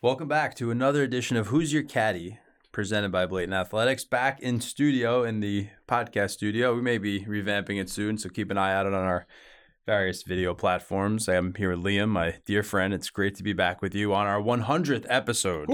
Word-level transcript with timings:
Welcome 0.00 0.28
back 0.28 0.54
to 0.54 0.70
another 0.70 1.02
edition 1.02 1.36
of 1.36 1.48
Who's 1.48 1.72
Your 1.72 1.82
Caddy, 1.82 2.38
presented 2.70 3.10
by 3.10 3.26
Blatant 3.26 3.52
Athletics. 3.52 4.04
Back 4.04 4.38
in 4.38 4.60
studio 4.60 5.24
in 5.24 5.40
the 5.40 5.70
podcast 5.88 6.30
studio. 6.30 6.72
We 6.72 6.82
may 6.82 6.98
be 6.98 7.24
revamping 7.24 7.80
it 7.80 7.90
soon, 7.90 8.16
so 8.16 8.28
keep 8.28 8.52
an 8.52 8.58
eye 8.58 8.72
out 8.72 8.86
on 8.86 8.94
our 8.94 9.26
various 9.86 10.22
video 10.22 10.54
platforms. 10.54 11.28
I'm 11.28 11.52
here 11.52 11.74
with 11.74 11.84
Liam, 11.84 12.10
my 12.10 12.36
dear 12.44 12.62
friend. 12.62 12.94
It's 12.94 13.10
great 13.10 13.34
to 13.38 13.42
be 13.42 13.52
back 13.52 13.82
with 13.82 13.92
you 13.92 14.14
on 14.14 14.28
our 14.28 14.40
100th 14.40 15.04
episode 15.08 15.68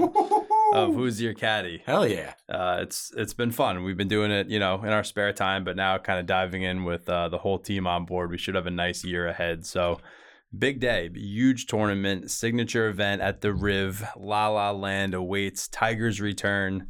of 0.73 0.95
Who's 0.95 1.21
Your 1.21 1.35
Caddy. 1.35 1.83
Hell 1.85 2.07
yeah. 2.07 2.33
Uh, 2.49 2.79
it's 2.81 3.13
it's 3.15 3.35
been 3.35 3.51
fun. 3.51 3.83
We've 3.83 3.95
been 3.95 4.07
doing 4.07 4.31
it, 4.31 4.49
you 4.49 4.57
know, 4.57 4.81
in 4.81 4.89
our 4.89 5.03
spare 5.03 5.33
time, 5.33 5.63
but 5.63 5.75
now 5.75 5.99
kind 5.99 6.19
of 6.19 6.25
diving 6.25 6.63
in 6.63 6.83
with 6.83 7.07
uh, 7.07 7.29
the 7.29 7.37
whole 7.37 7.59
team 7.59 7.85
on 7.85 8.05
board. 8.05 8.31
We 8.31 8.39
should 8.39 8.55
have 8.55 8.65
a 8.65 8.71
nice 8.71 9.03
year 9.03 9.27
ahead. 9.27 9.67
So 9.67 9.99
big 10.57 10.79
day, 10.79 11.09
huge 11.13 11.67
tournament, 11.67 12.31
signature 12.31 12.87
event 12.87 13.21
at 13.21 13.41
the 13.41 13.53
Riv. 13.53 14.03
La 14.17 14.47
La 14.47 14.71
Land 14.71 15.13
awaits. 15.13 15.67
Tigers 15.67 16.21
return, 16.21 16.87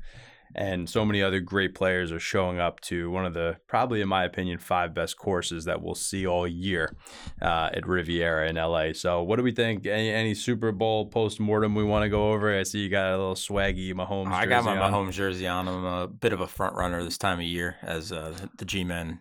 and 0.54 0.90
so 0.90 1.04
many 1.06 1.22
other 1.22 1.40
great 1.40 1.76
players 1.76 2.12
are 2.12 2.20
showing 2.20 2.60
up 2.60 2.80
to 2.82 3.10
one 3.10 3.26
of 3.26 3.34
the 3.34 3.58
probably, 3.68 4.02
in 4.02 4.08
my 4.08 4.24
opinion, 4.24 4.58
five 4.58 4.94
best 4.94 5.18
courses 5.18 5.66
that 5.66 5.82
we'll 5.82 5.96
see 5.96 6.26
all 6.26 6.48
year 6.48 6.96
uh, 7.42 7.70
at 7.74 7.88
Riviera 7.88 8.48
in 8.48 8.56
LA. 8.56 8.94
So, 8.94 9.22
what 9.24 9.38
do 9.38 9.44
we 9.44 9.52
think? 9.52 9.86
Any, 9.86 10.10
any 10.10 10.34
Super 10.34 10.72
Bowl 10.72 11.08
post 11.08 11.40
mortem 11.40 11.76
we 11.76 11.84
want 11.84 12.04
to 12.04 12.10
go 12.10 12.32
over? 12.32 12.58
I 12.58 12.64
see 12.64 12.80
you 12.80 12.90
got 12.90 13.14
a 13.14 13.18
little 13.18 13.36
swaggy 13.36 13.94
Mahomes. 13.94 14.32
I 14.32 14.46
got 14.46 14.64
my 14.64 14.78
on. 14.78 14.92
Mahomes 14.92 15.14
jersey 15.14 15.48
on. 15.48 15.68
I'm 15.68 15.86
a 15.86 16.08
bit 16.08 16.34
of 16.34 16.42
a 16.42 16.48
front 16.48 16.76
runner 16.76 17.04
this 17.04 17.18
time 17.18 17.40
of 17.40 17.46
year 17.46 17.76
as 17.82 18.12
uh, 18.12 18.34
the 18.58 18.66
G 18.66 18.84
men 18.84 19.20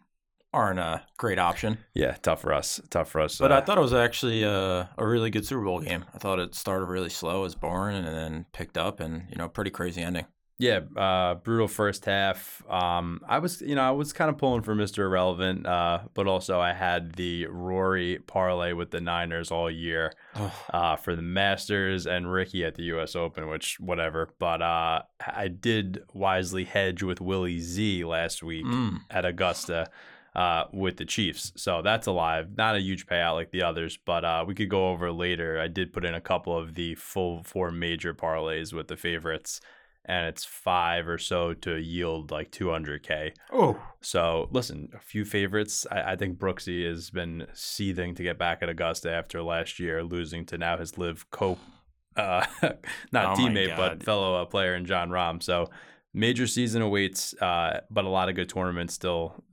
aren't 0.55 0.79
a 0.79 1.03
great 1.19 1.39
option. 1.39 1.79
Yeah, 1.95 2.13
tough 2.23 2.41
for 2.41 2.53
us. 2.53 2.81
Tough 2.91 3.11
for 3.11 3.21
us. 3.21 3.39
But 3.39 3.53
uh, 3.53 3.57
I 3.57 3.61
thought 3.61 3.77
it 3.79 3.83
was 3.83 3.93
actually 3.95 4.45
uh, 4.45 4.85
a 4.97 5.07
really 5.07 5.31
good 5.31 5.45
Super 5.47 5.65
Bowl 5.65 5.81
game. 5.81 6.05
I 6.15 6.19
thought 6.19 6.39
it 6.39 6.55
started 6.55 6.87
really 6.87 7.11
slow 7.11 7.45
as 7.45 7.55
boring 7.55 7.97
and 7.97 8.07
then 8.07 8.47
picked 8.53 8.79
up 8.79 9.01
and, 9.01 9.25
you 9.31 9.37
know, 9.37 9.49
pretty 9.49 9.71
crazy 9.71 10.01
ending. 10.03 10.27
Yeah, 10.57 10.81
uh, 10.97 11.35
brutal 11.35 11.67
first 11.67 12.05
half. 12.05 12.63
Um, 12.71 13.21
I 13.29 13.41
was, 13.41 13.61
you 13.61 13.75
know, 13.75 13.83
I 13.83 13.91
was 13.91 14.13
kind 14.13 14.31
of 14.31 14.39
pulling 14.39 14.63
for 14.63 14.73
Mr. 14.77 14.99
Irrelevant, 14.99 15.67
uh, 15.67 16.03
but 16.15 16.29
also 16.29 16.61
I 16.61 16.73
had 16.73 17.15
the 17.17 17.47
Rory 17.47 18.21
parlay 18.29 18.73
with 18.73 18.93
the 18.93 19.01
Niners 19.01 19.51
all 19.51 19.69
year 19.69 20.13
uh, 20.73 20.95
for 20.95 21.17
the 21.17 21.23
Masters 21.23 22.07
and 22.07 22.33
Ricky 22.33 22.65
at 22.65 22.77
the 22.77 22.85
U.S. 22.85 23.17
Open, 23.17 23.49
which 23.49 23.81
whatever. 23.81 24.29
But 24.39 24.63
uh, 24.63 25.03
I 25.27 25.49
did 25.49 26.05
wisely 26.13 26.63
hedge 26.65 27.03
with 27.03 27.21
Willie 27.21 27.59
Z 27.59 28.05
last 28.05 28.45
week 28.45 28.65
Mm. 28.65 28.99
at 29.11 29.25
Augusta 29.25 29.89
uh, 30.35 30.65
with 30.73 30.97
the 30.97 31.05
Chiefs. 31.05 31.53
So 31.57 31.83
that's 31.83 32.07
alive. 32.07 32.57
Not 32.57 32.77
a 32.77 32.81
huge 32.81 33.07
payout 33.07 33.35
like 33.35 33.51
the 33.51 33.63
others, 33.63 33.97
but 34.05 34.25
uh, 34.25 34.45
we 34.47 34.55
could 34.55 34.69
go 34.69 34.89
over 34.89 35.13
later. 35.13 35.61
I 35.61 35.69
did 35.69 35.93
put 35.93 36.05
in 36.05 36.15
a 36.15 36.21
couple 36.21 36.57
of 36.57 36.75
the 36.75 36.95
full 36.97 37.43
four 37.45 37.71
major 37.71 38.15
parlays 38.15 38.73
with 38.73 38.89
the 38.89 38.97
favorites, 38.97 39.61
and 40.05 40.27
it's 40.27 40.45
five 40.45 41.07
or 41.09 41.19
so 41.19 41.55
to 41.55 41.77
yield 41.77 42.31
like 42.31 42.51
200K. 42.51 43.33
Oh. 43.53 43.81
So 44.01 44.49
listen, 44.51 44.89
a 44.95 44.99
few 44.99 45.25
favorites. 45.25 45.87
I, 45.91 46.13
I 46.13 46.17
think 46.17 46.39
Brooksy 46.39 46.87
has 46.87 47.11
been 47.11 47.47
seething 47.53 48.15
to 48.17 48.23
get 48.23 48.39
back 48.39 48.63
at 48.63 48.69
Augusta 48.69 49.13
after 49.13 49.43
last 49.43 49.79
year, 49.79 50.03
losing 50.03 50.45
to 50.47 50.59
now 50.59 50.79
his 50.79 50.99
LIV 50.99 51.31
co, 51.31 51.59
uh, 52.17 52.45
not 53.13 53.39
Oh 53.39 53.41
teammate, 53.41 53.77
but 53.77 54.03
fellow 54.03 54.43
uh, 54.43 54.45
player 54.47 54.75
in 54.75 54.85
Jon 54.85 55.11
Rahm. 55.11 55.41
So 55.41 55.71
major 56.13 56.49
season 56.49 56.83
awaits, 56.83 57.35
uh, 57.41 57.83
but 57.89 58.05
a 58.05 58.09
lot 58.09 58.29
of 58.29 58.35
good 58.35 58.49
tournaments 58.49 58.95
still 58.95 59.45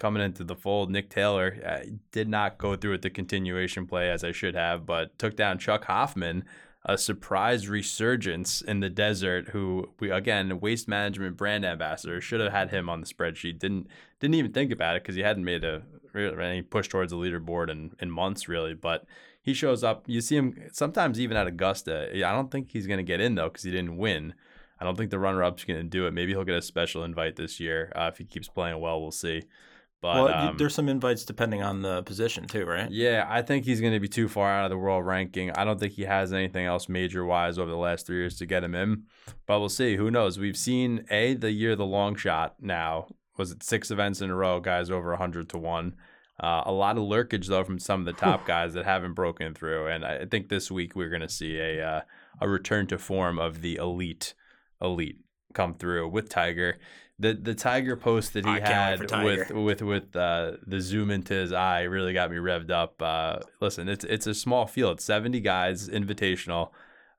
coming 0.00 0.22
into 0.22 0.42
the 0.42 0.56
fold. 0.56 0.90
Nick 0.90 1.10
Taylor 1.10 1.58
uh, 1.64 1.86
did 2.10 2.28
not 2.28 2.58
go 2.58 2.74
through 2.74 2.92
with 2.92 3.02
the 3.02 3.10
continuation 3.10 3.86
play 3.86 4.10
as 4.10 4.24
I 4.24 4.32
should 4.32 4.56
have, 4.56 4.86
but 4.86 5.16
took 5.18 5.36
down 5.36 5.58
Chuck 5.58 5.84
Hoffman. 5.84 6.44
A 6.86 6.96
surprise 6.96 7.68
resurgence 7.68 8.62
in 8.62 8.80
the 8.80 8.88
desert. 8.88 9.50
Who 9.50 9.90
we 10.00 10.10
again 10.10 10.60
waste 10.60 10.88
management 10.88 11.36
brand 11.36 11.66
ambassador 11.66 12.22
should 12.22 12.40
have 12.40 12.52
had 12.52 12.70
him 12.70 12.88
on 12.88 13.02
the 13.02 13.06
spreadsheet. 13.06 13.58
Didn't 13.58 13.88
didn't 14.18 14.36
even 14.36 14.52
think 14.52 14.72
about 14.72 14.96
it 14.96 15.02
because 15.02 15.14
he 15.14 15.20
hadn't 15.20 15.44
made 15.44 15.62
a 15.62 15.82
any 16.16 16.62
push 16.62 16.88
towards 16.88 17.12
the 17.12 17.18
leaderboard 17.18 17.68
in 17.68 17.92
in 18.00 18.10
months 18.10 18.48
really. 18.48 18.72
But 18.72 19.04
he 19.42 19.52
shows 19.52 19.84
up. 19.84 20.04
You 20.06 20.22
see 20.22 20.36
him 20.36 20.70
sometimes 20.72 21.20
even 21.20 21.36
at 21.36 21.46
Augusta. 21.46 22.08
I 22.14 22.32
don't 22.32 22.50
think 22.50 22.70
he's 22.70 22.86
gonna 22.86 23.02
get 23.02 23.20
in 23.20 23.34
though 23.34 23.50
because 23.50 23.64
he 23.64 23.70
didn't 23.70 23.98
win. 23.98 24.32
I 24.80 24.84
don't 24.84 24.96
think 24.96 25.10
the 25.10 25.18
runner 25.18 25.44
up's 25.44 25.64
gonna 25.64 25.82
do 25.82 26.06
it. 26.06 26.14
Maybe 26.14 26.32
he'll 26.32 26.44
get 26.44 26.56
a 26.56 26.62
special 26.62 27.04
invite 27.04 27.36
this 27.36 27.60
year 27.60 27.92
uh, 27.94 28.08
if 28.10 28.16
he 28.16 28.24
keeps 28.24 28.48
playing 28.48 28.80
well. 28.80 29.02
We'll 29.02 29.10
see. 29.10 29.42
But 30.02 30.14
well, 30.14 30.28
um, 30.28 30.56
there's 30.56 30.74
some 30.74 30.88
invites 30.88 31.24
depending 31.24 31.62
on 31.62 31.82
the 31.82 32.02
position 32.04 32.46
too, 32.46 32.64
right? 32.64 32.90
yeah, 32.90 33.26
I 33.28 33.42
think 33.42 33.66
he's 33.66 33.80
going 33.82 33.92
to 33.92 34.00
be 34.00 34.08
too 34.08 34.28
far 34.28 34.50
out 34.50 34.64
of 34.64 34.70
the 34.70 34.78
world 34.78 35.04
ranking. 35.04 35.50
I 35.50 35.64
don't 35.64 35.78
think 35.78 35.92
he 35.92 36.02
has 36.02 36.32
anything 36.32 36.64
else 36.64 36.88
major 36.88 37.24
wise 37.24 37.58
over 37.58 37.70
the 37.70 37.76
last 37.76 38.06
three 38.06 38.16
years 38.16 38.38
to 38.38 38.46
get 38.46 38.64
him 38.64 38.74
in. 38.74 39.02
But 39.46 39.60
we'll 39.60 39.68
see. 39.68 39.96
Who 39.96 40.10
knows? 40.10 40.38
We've 40.38 40.56
seen 40.56 41.04
a 41.10 41.34
the 41.34 41.50
year 41.50 41.76
the 41.76 41.84
long 41.84 42.16
shot. 42.16 42.54
Now 42.60 43.08
was 43.40 43.50
it 43.50 43.62
six 43.62 43.90
events 43.90 44.20
in 44.20 44.30
a 44.30 44.36
row? 44.36 44.60
Guys 44.60 44.90
over 44.90 45.16
hundred 45.16 45.48
to 45.50 45.58
one. 45.58 45.94
Uh, 46.38 46.62
a 46.64 46.72
lot 46.72 46.96
of 46.96 47.04
lurkage 47.04 47.46
though 47.46 47.64
from 47.64 47.78
some 47.78 48.00
of 48.00 48.06
the 48.06 48.12
top 48.12 48.46
guys 48.54 48.74
that 48.74 48.84
haven't 48.84 49.14
broken 49.14 49.54
through. 49.54 49.88
And 49.88 50.04
I 50.04 50.26
think 50.26 50.48
this 50.48 50.70
week 50.70 50.94
we're 50.94 51.08
going 51.08 51.20
to 51.22 51.28
see 51.28 51.58
a 51.58 51.86
uh, 51.86 52.00
a 52.40 52.48
return 52.48 52.86
to 52.88 52.98
form 52.98 53.38
of 53.38 53.60
the 53.62 53.76
elite 53.76 54.34
elite 54.80 55.18
come 55.52 55.74
through 55.74 56.08
with 56.08 56.28
Tiger. 56.28 56.78
The 57.20 57.34
the 57.34 57.54
Tiger 57.54 57.96
post 57.96 58.32
that 58.32 58.46
he 58.46 58.50
I 58.50 58.60
had 58.60 58.98
with 59.22 59.50
with 59.50 59.82
with 59.82 60.16
uh, 60.16 60.52
the 60.66 60.80
zoom 60.80 61.10
into 61.10 61.34
his 61.34 61.52
eye 61.52 61.82
really 61.82 62.14
got 62.14 62.30
me 62.30 62.38
revved 62.38 62.70
up. 62.70 63.00
Uh, 63.00 63.40
listen, 63.60 63.88
it's 63.88 64.04
it's 64.04 64.26
a 64.26 64.34
small 64.34 64.66
field, 64.66 65.00
seventy 65.02 65.40
guys, 65.40 65.88
invitational 65.88 66.70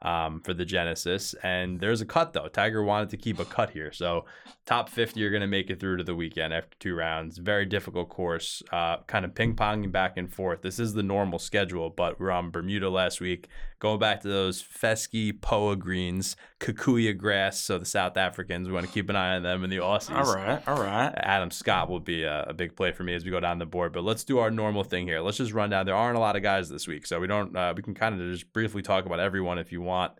um, 0.02 0.42
for 0.42 0.54
the 0.54 0.66
Genesis, 0.66 1.36
and 1.44 1.80
there's 1.80 2.02
a 2.02 2.06
cut 2.06 2.34
though. 2.34 2.48
Tiger 2.48 2.84
wanted 2.84 3.10
to 3.12 3.18
keep 3.18 3.40
a 3.40 3.46
cut 3.46 3.70
here, 3.70 3.92
so 3.92 4.26
top 4.66 4.90
fifty 4.90 5.24
are 5.24 5.30
going 5.30 5.42
to 5.42 5.48
make 5.48 5.70
it 5.70 5.80
through 5.80 5.98
to 5.98 6.04
the 6.04 6.16
weekend 6.16 6.54
after 6.54 6.76
two 6.80 6.96
rounds. 6.96 7.38
Very 7.38 7.66
difficult 7.66 8.10
course, 8.10 8.64
uh, 8.72 8.98
kind 9.06 9.24
of 9.24 9.36
ping 9.36 9.56
ponging 9.56 9.92
back 9.92 10.18
and 10.18 10.34
forth. 10.34 10.64
This 10.64 10.80
is 10.80 10.94
the 10.94 11.04
normal 11.04 11.38
schedule, 11.38 11.92
but 11.92 12.20
we're 12.20 12.32
on 12.32 12.50
Bermuda 12.50 12.90
last 12.90 13.22
week. 13.22 13.48
Going 13.82 13.98
back 13.98 14.22
to 14.22 14.28
those 14.28 14.62
Fesky 14.62 15.34
Poa 15.42 15.76
greens, 15.76 16.36
Kikuyu 16.60 17.18
grass. 17.18 17.60
So 17.60 17.80
the 17.80 17.86
South 17.86 18.16
Africans, 18.16 18.68
we 18.68 18.76
want 18.76 18.86
to 18.86 18.92
keep 18.92 19.10
an 19.10 19.16
eye 19.16 19.36
on 19.36 19.42
them 19.42 19.64
and 19.64 19.74
the 19.74 19.78
Aussies. 19.78 20.16
All 20.16 20.36
right, 20.36 20.62
all 20.68 20.80
right. 20.80 21.12
Adam 21.18 21.50
Scott 21.50 21.90
will 21.90 22.00
be 22.00 22.22
a, 22.22 22.44
a 22.44 22.54
big 22.54 22.76
play 22.76 22.92
for 22.92 23.04
me 23.04 23.16
as 23.16 23.26
we 23.26 23.32
go 23.32 23.40
down 23.40 23.58
the 23.58 23.66
board. 23.66 23.92
But 23.92 24.04
let's 24.04 24.24
do 24.24 24.38
our 24.38 24.52
normal 24.52 24.84
thing 24.84 25.08
here. 25.08 25.20
Let's 25.20 25.38
just 25.38 25.52
run 25.52 25.72
down. 25.72 25.88
There 25.88 25.96
aren't 25.96 26.16
a 26.16 26.20
lot 26.20 26.36
of 26.36 26.44
guys 26.44 26.70
this 26.70 26.88
week, 26.88 27.08
so 27.08 27.20
we 27.20 27.26
don't. 27.26 27.58
Uh, 27.58 27.74
we 27.76 27.82
can 27.82 27.96
kind 27.96 28.14
of 28.14 28.32
just 28.32 28.54
briefly 28.54 28.84
talk 28.84 29.08
about 29.08 29.20
everyone 29.20 29.58
if 29.58 29.72
you 29.72 29.82
want. 29.82 30.12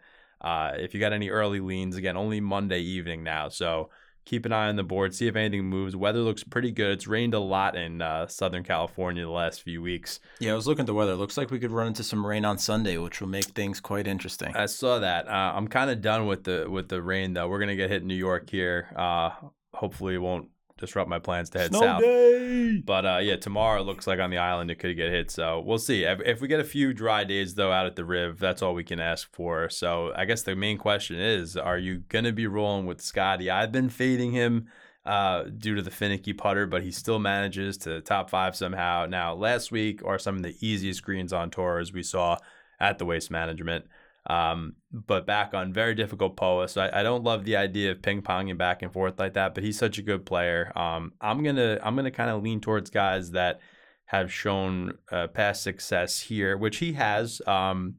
Uh, 0.42 0.72
if 0.78 0.96
you 0.96 1.00
got 1.00 1.14
any 1.14 1.30
early 1.30 1.60
leans, 1.60 1.98
again, 1.98 2.18
only 2.18 2.40
Monday 2.40 2.82
evening 2.82 3.24
now, 3.24 3.48
so 3.48 3.92
keep 4.26 4.46
an 4.46 4.54
eye 4.54 4.68
on 4.68 4.76
the 4.76 4.84
board. 4.84 5.14
See 5.14 5.28
if 5.28 5.36
anything 5.36 5.66
moves. 5.66 5.96
Weather 5.96 6.20
looks 6.20 6.44
pretty 6.44 6.72
good. 6.72 6.92
It's 6.92 7.08
rained 7.08 7.34
a 7.34 7.40
lot 7.40 7.76
in 7.76 8.02
uh, 8.02 8.28
Southern 8.28 8.64
California 8.64 9.24
the 9.24 9.32
last 9.32 9.62
few 9.62 9.82
weeks. 9.82 10.20
Yeah, 10.40 10.54
I 10.54 10.56
was 10.56 10.68
looking 10.68 10.82
at 10.84 10.88
the 10.88 10.94
weather. 10.94 11.16
Looks 11.16 11.38
like 11.38 11.52
we 11.52 11.60
could 11.60 11.72
run 11.72 11.88
into 11.88 12.04
some 12.04 12.26
rain 12.26 12.46
on 12.46 12.58
Sunday, 12.58 12.98
which 12.98 13.22
will 13.22 13.28
make 13.28 13.46
things 13.46 13.80
quite 13.80 14.08
interesting. 14.08 14.56
I 14.56 14.66
saw 14.68 15.00
that. 15.00 15.28
Uh, 15.28 15.54
I'm 15.56 15.68
kind 15.68 15.90
of 15.90 16.02
done 16.02 16.28
with 16.28 16.44
the 16.44 16.68
with 16.70 16.90
the 16.90 17.02
rain 17.02 17.34
though. 17.34 17.48
We're 17.48 17.60
gonna 17.60 17.76
get 17.76 17.90
hit 17.90 18.02
in 18.02 18.08
New 18.08 18.16
York 18.16 18.50
here. 18.50 18.88
Uh, 18.96 19.32
hopefully, 19.74 20.16
it 20.16 20.20
won't 20.20 20.50
disrupt 20.82 21.10
my 21.10 21.20
plans 21.20 21.50
to 21.52 21.60
head 21.60 21.74
south. 21.74 22.02
day. 22.02 22.82
But 22.86 23.06
uh, 23.06 23.20
yeah, 23.22 23.38
tomorrow 23.38 23.82
it 23.82 23.86
looks 23.86 24.08
like 24.08 24.20
on 24.20 24.30
the 24.30 24.38
island 24.38 24.70
it 24.70 24.80
could 24.80 24.96
get 24.98 25.12
hit. 25.12 25.32
So 25.32 25.62
we'll 25.66 25.78
see. 25.78 26.04
If, 26.04 26.20
if 26.22 26.42
we 26.42 26.48
get 26.48 26.60
a 26.60 26.66
few 26.66 26.94
dry 26.94 27.24
days 27.24 27.56
though 27.56 27.72
out 27.72 27.86
at 27.86 27.96
the 27.96 28.04
Riv, 28.04 28.40
that's 28.40 28.62
all 28.62 28.74
we 28.74 28.84
can 28.84 29.00
ask 29.00 29.34
for. 29.34 29.70
So 29.70 30.12
I 30.16 30.26
guess 30.26 30.44
the 30.44 30.56
main 30.56 30.78
question 30.78 31.18
is: 31.20 31.56
Are 31.56 31.78
you 31.78 32.04
gonna 32.10 32.34
be 32.34 32.48
rolling 32.48 32.86
with 32.86 33.02
Scotty? 33.02 33.50
I've 33.50 33.72
been 33.72 33.90
fading 33.90 34.32
him 34.32 34.68
uh, 35.06 35.44
due 35.44 35.76
to 35.76 35.82
the 35.82 35.92
finicky 35.92 36.34
putter, 36.34 36.66
but 36.66 36.84
he 36.84 36.92
still 36.92 37.20
manages 37.20 37.78
to 37.80 38.02
top 38.02 38.30
five 38.30 38.56
somehow. 38.56 39.06
Now 39.10 39.34
last 39.34 39.72
week 39.72 40.02
are 40.06 40.20
some 40.20 40.38
of 40.38 40.44
the 40.44 40.56
easiest 40.60 41.04
greens 41.04 41.34
on 41.34 41.50
tour 41.50 41.80
as 41.80 41.94
we 41.94 42.04
saw 42.04 42.38
at 42.80 42.98
the 42.98 43.06
Waste 43.06 43.32
Management. 43.32 43.86
Um, 44.28 44.76
but 44.92 45.26
back 45.26 45.54
on 45.54 45.74
very 45.74 45.96
difficult 45.96 46.38
Poa. 46.38 46.68
So 46.68 46.82
I, 46.82 47.00
I 47.00 47.04
don't 47.04 47.24
love 47.24 47.44
the 47.44 47.56
idea 47.56 47.92
of 47.92 48.02
ping 48.02 48.22
ponging 48.22 48.58
back 48.58 48.82
and 48.82 48.94
forth 48.94 49.20
like 49.20 49.34
that, 49.34 49.56
but 49.56 49.64
he's 49.64 49.80
such 49.80 49.98
a 49.98 50.04
good 50.04 50.26
player. 50.26 50.72
Um, 50.78 51.14
I'm 51.20 51.44
gonna 51.44 51.80
I'm 51.84 51.96
gonna 51.96 52.12
kind 52.12 52.30
of 52.30 52.44
lean 52.44 52.62
towards 52.62 52.90
guys 52.90 53.32
that 53.32 53.60
have 54.06 54.32
shown 54.32 54.98
uh, 55.12 55.28
past 55.28 55.64
success 55.64 56.20
here, 56.20 56.58
which 56.58 56.78
he 56.78 56.94
has. 56.94 57.42
Um, 57.48 57.96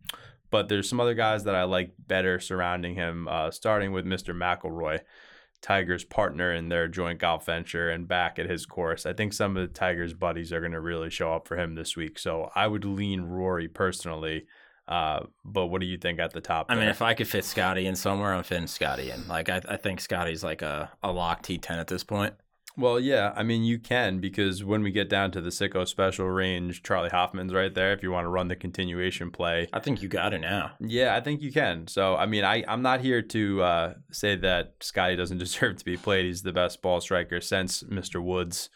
but 0.51 0.69
there's 0.69 0.89
some 0.89 1.01
other 1.01 1.15
guys 1.15 1.45
that 1.45 1.55
I 1.55 1.65
like 1.65 1.95
better 2.07 2.39
surrounding 2.39 2.95
him, 2.95 3.27
uh, 3.27 3.51
starting 3.51 3.91
with 3.91 4.05
Mr. 4.05 4.37
McIlroy, 4.37 5.01
Tiger's 5.63 6.05
partner 6.05 6.53
in 6.53 6.69
their 6.69 6.87
joint 6.87 7.19
golf 7.19 7.47
venture, 7.47 7.89
and 7.89 8.07
back 8.07 8.39
at 8.39 8.51
his 8.51 8.67
course. 8.67 9.07
I 9.07 9.15
think 9.15 9.33
some 9.33 9.57
of 9.57 9.63
the 9.63 9.73
Tiger's 9.73 10.13
buddies 10.13 10.53
are 10.53 10.61
going 10.61 10.73
to 10.73 10.81
really 10.81 11.09
show 11.09 11.33
up 11.33 11.49
for 11.49 11.57
him 11.57 11.75
this 11.75 11.97
week. 11.97 12.19
So 12.19 12.51
I 12.55 12.67
would 12.67 12.85
lean 12.85 13.23
Rory 13.23 13.67
personally. 13.67 14.45
Uh, 14.89 15.21
but 15.45 15.67
what 15.67 15.81
do 15.81 15.87
you 15.87 15.97
think 15.97 16.19
at 16.19 16.33
the 16.33 16.41
top? 16.41 16.67
I 16.69 16.75
mean, 16.75 16.89
if 16.89 17.03
I 17.03 17.15
could 17.15 17.29
fit 17.29 17.45
Scotty 17.45 17.87
in 17.87 17.95
somewhere, 17.97 18.35
I'm 18.35 18.43
fitting 18.43 18.67
Scotty 18.67 19.11
in. 19.11 19.29
Like, 19.29 19.49
I, 19.49 19.63
I 19.69 19.77
think 19.77 20.01
Scotty's 20.01 20.43
like 20.43 20.63
a, 20.63 20.91
a 21.03 21.13
lock 21.13 21.43
T10 21.43 21.71
at 21.71 21.87
this 21.87 22.05
point. 22.05 22.35
Well, 22.77 22.99
yeah, 22.99 23.33
I 23.37 23.43
mean 23.43 23.65
you 23.65 23.79
can 23.79 24.19
because 24.19 24.65
when 24.65 24.83
we 24.83 24.93
get 24.93 25.11
down 25.11 25.31
to 25.33 25.41
the 25.41 25.51
sicko 25.51 25.87
special 25.87 26.27
range, 26.29 26.83
Charley 26.83 27.11
Hoffman's 27.11 27.53
right 27.53 27.75
there. 27.75 27.93
If 27.93 28.03
you 28.03 28.11
want 28.11 28.25
to 28.25 28.31
run 28.31 28.49
the 28.49 28.57
continuation 28.57 29.31
play, 29.31 29.69
I 29.73 29.81
think 29.81 30.01
you 30.01 30.09
got 30.09 30.33
it 30.33 30.41
now. 30.41 30.73
Yeah, 30.81 31.15
I 31.15 31.21
think 31.21 31.43
you 31.43 31.53
can. 31.53 31.87
So, 31.87 32.17
I 32.17 32.27
mean, 32.27 32.45
I, 32.45 32.65
I'm 32.67 32.83
not 32.83 33.01
here 33.01 33.21
to 33.21 33.63
uh, 33.63 33.95
say 34.11 34.37
that 34.37 34.75
Scotty 34.81 35.17
doesn't 35.17 35.39
deserve 35.39 35.77
to 35.77 35.85
be 35.85 35.97
played. 35.97 36.25
He's 36.25 36.43
the 36.43 36.53
best 36.53 36.81
ball 36.81 37.01
striker 37.01 37.41
since 37.41 37.83
Mr. 37.83 38.23
Woods 38.23 38.71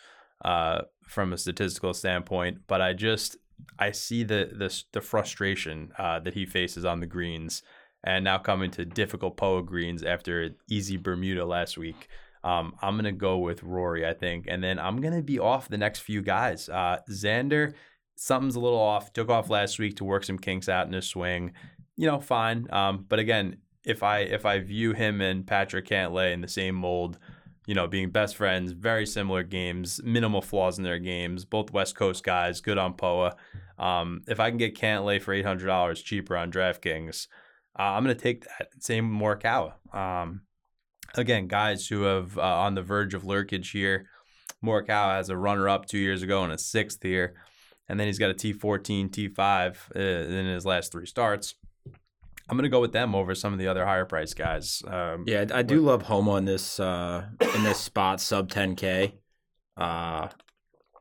uh, 0.44 0.82
from 1.06 1.32
a 1.32 1.38
statistical 1.38 1.94
standpoint. 1.94 2.62
But 2.66 2.82
I 2.82 2.92
just, 2.92 3.38
I 3.78 3.90
see 3.90 4.22
the 4.22 4.50
the, 4.52 4.82
the 4.92 5.00
frustration 5.00 5.92
uh, 5.98 6.20
that 6.20 6.34
he 6.34 6.46
faces 6.46 6.84
on 6.84 7.00
the 7.00 7.06
greens 7.06 7.62
and 8.04 8.24
now 8.24 8.38
coming 8.38 8.70
to 8.72 8.84
difficult 8.84 9.36
Poa 9.36 9.62
greens 9.62 10.02
after 10.02 10.50
easy 10.70 10.96
Bermuda 10.96 11.44
last 11.44 11.76
week. 11.76 12.08
Um, 12.44 12.74
I'm 12.80 12.94
to 13.04 13.12
go 13.12 13.38
with 13.38 13.64
Rory, 13.64 14.06
I 14.06 14.14
think. 14.14 14.46
And 14.48 14.62
then 14.62 14.78
I'm 14.78 15.00
to 15.02 15.22
be 15.22 15.40
off 15.40 15.68
the 15.68 15.78
next 15.78 16.00
few 16.00 16.22
guys. 16.22 16.68
Uh, 16.68 16.98
Xander 17.10 17.74
something's 18.16 18.56
a 18.56 18.60
little 18.60 18.80
off. 18.80 19.12
Took 19.12 19.28
off 19.28 19.50
last 19.50 19.78
week 19.78 19.96
to 19.96 20.04
work 20.04 20.24
some 20.24 20.38
kinks 20.38 20.68
out 20.68 20.86
in 20.86 20.92
his 20.92 21.06
swing. 21.06 21.52
You 21.96 22.06
know, 22.06 22.20
fine. 22.20 22.66
Um, 22.70 23.04
but 23.08 23.18
again, 23.18 23.58
if 23.84 24.02
I 24.02 24.20
if 24.20 24.44
I 24.44 24.58
view 24.58 24.92
him 24.92 25.20
and 25.20 25.46
Patrick 25.46 25.86
Cantlay 25.86 26.32
in 26.32 26.40
the 26.40 26.48
same 26.48 26.74
mold, 26.74 27.18
you 27.66 27.74
know, 27.74 27.86
being 27.86 28.10
best 28.10 28.36
friends, 28.36 28.72
very 28.72 29.06
similar 29.06 29.42
games, 29.42 30.00
minimal 30.02 30.40
flaws 30.40 30.78
in 30.78 30.84
their 30.84 30.98
games, 30.98 31.44
both 31.44 31.72
West 31.72 31.94
Coast 31.96 32.24
guys, 32.24 32.60
good 32.60 32.78
on 32.78 32.94
Poa. 32.94 33.36
Um, 33.78 34.22
if 34.26 34.40
I 34.40 34.50
can 34.50 34.58
get 34.58 34.78
Cantlay 34.78 35.20
for 35.20 35.34
eight 35.34 35.44
hundred 35.44 35.66
dollars 35.66 36.02
cheaper 36.02 36.36
on 36.36 36.50
DraftKings, 36.50 37.26
uh, 37.78 37.82
I'm 37.82 38.02
gonna 38.02 38.14
take 38.14 38.44
that. 38.44 38.68
Same 38.78 39.10
Morikawa. 39.10 39.74
Um, 39.94 40.42
again, 41.14 41.46
guys 41.46 41.86
who 41.86 42.02
have 42.02 42.38
uh, 42.38 42.42
on 42.42 42.74
the 42.74 42.82
verge 42.82 43.14
of 43.14 43.24
lurkage 43.24 43.72
here. 43.72 44.08
Morikawa 44.64 45.16
has 45.16 45.28
a 45.28 45.36
runner 45.36 45.68
up 45.68 45.86
two 45.86 45.98
years 45.98 46.22
ago 46.22 46.42
and 46.42 46.52
a 46.52 46.58
sixth 46.58 47.02
here 47.02 47.34
and 47.88 47.98
then 47.98 48.06
he's 48.06 48.18
got 48.18 48.30
a 48.30 48.34
T14, 48.34 49.10
T5 49.10 49.76
uh, 49.94 49.98
in 49.98 50.46
his 50.46 50.66
last 50.66 50.92
three 50.92 51.06
starts. 51.06 51.54
I'm 52.48 52.56
gonna 52.56 52.68
go 52.68 52.80
with 52.80 52.92
them 52.92 53.14
over 53.14 53.34
some 53.34 53.52
of 53.52 53.58
the 53.58 53.68
other 53.68 53.84
higher 53.84 54.04
price 54.04 54.34
guys. 54.34 54.82
Um, 54.86 55.24
yeah, 55.26 55.46
I 55.52 55.62
do 55.62 55.80
love 55.80 56.02
Homa 56.02 56.36
in 56.36 56.44
this 56.44 56.78
uh, 56.78 57.26
in 57.54 57.62
this 57.62 57.78
spot, 57.78 58.20
sub 58.20 58.50
10k. 58.50 59.12
Uh, 59.76 60.28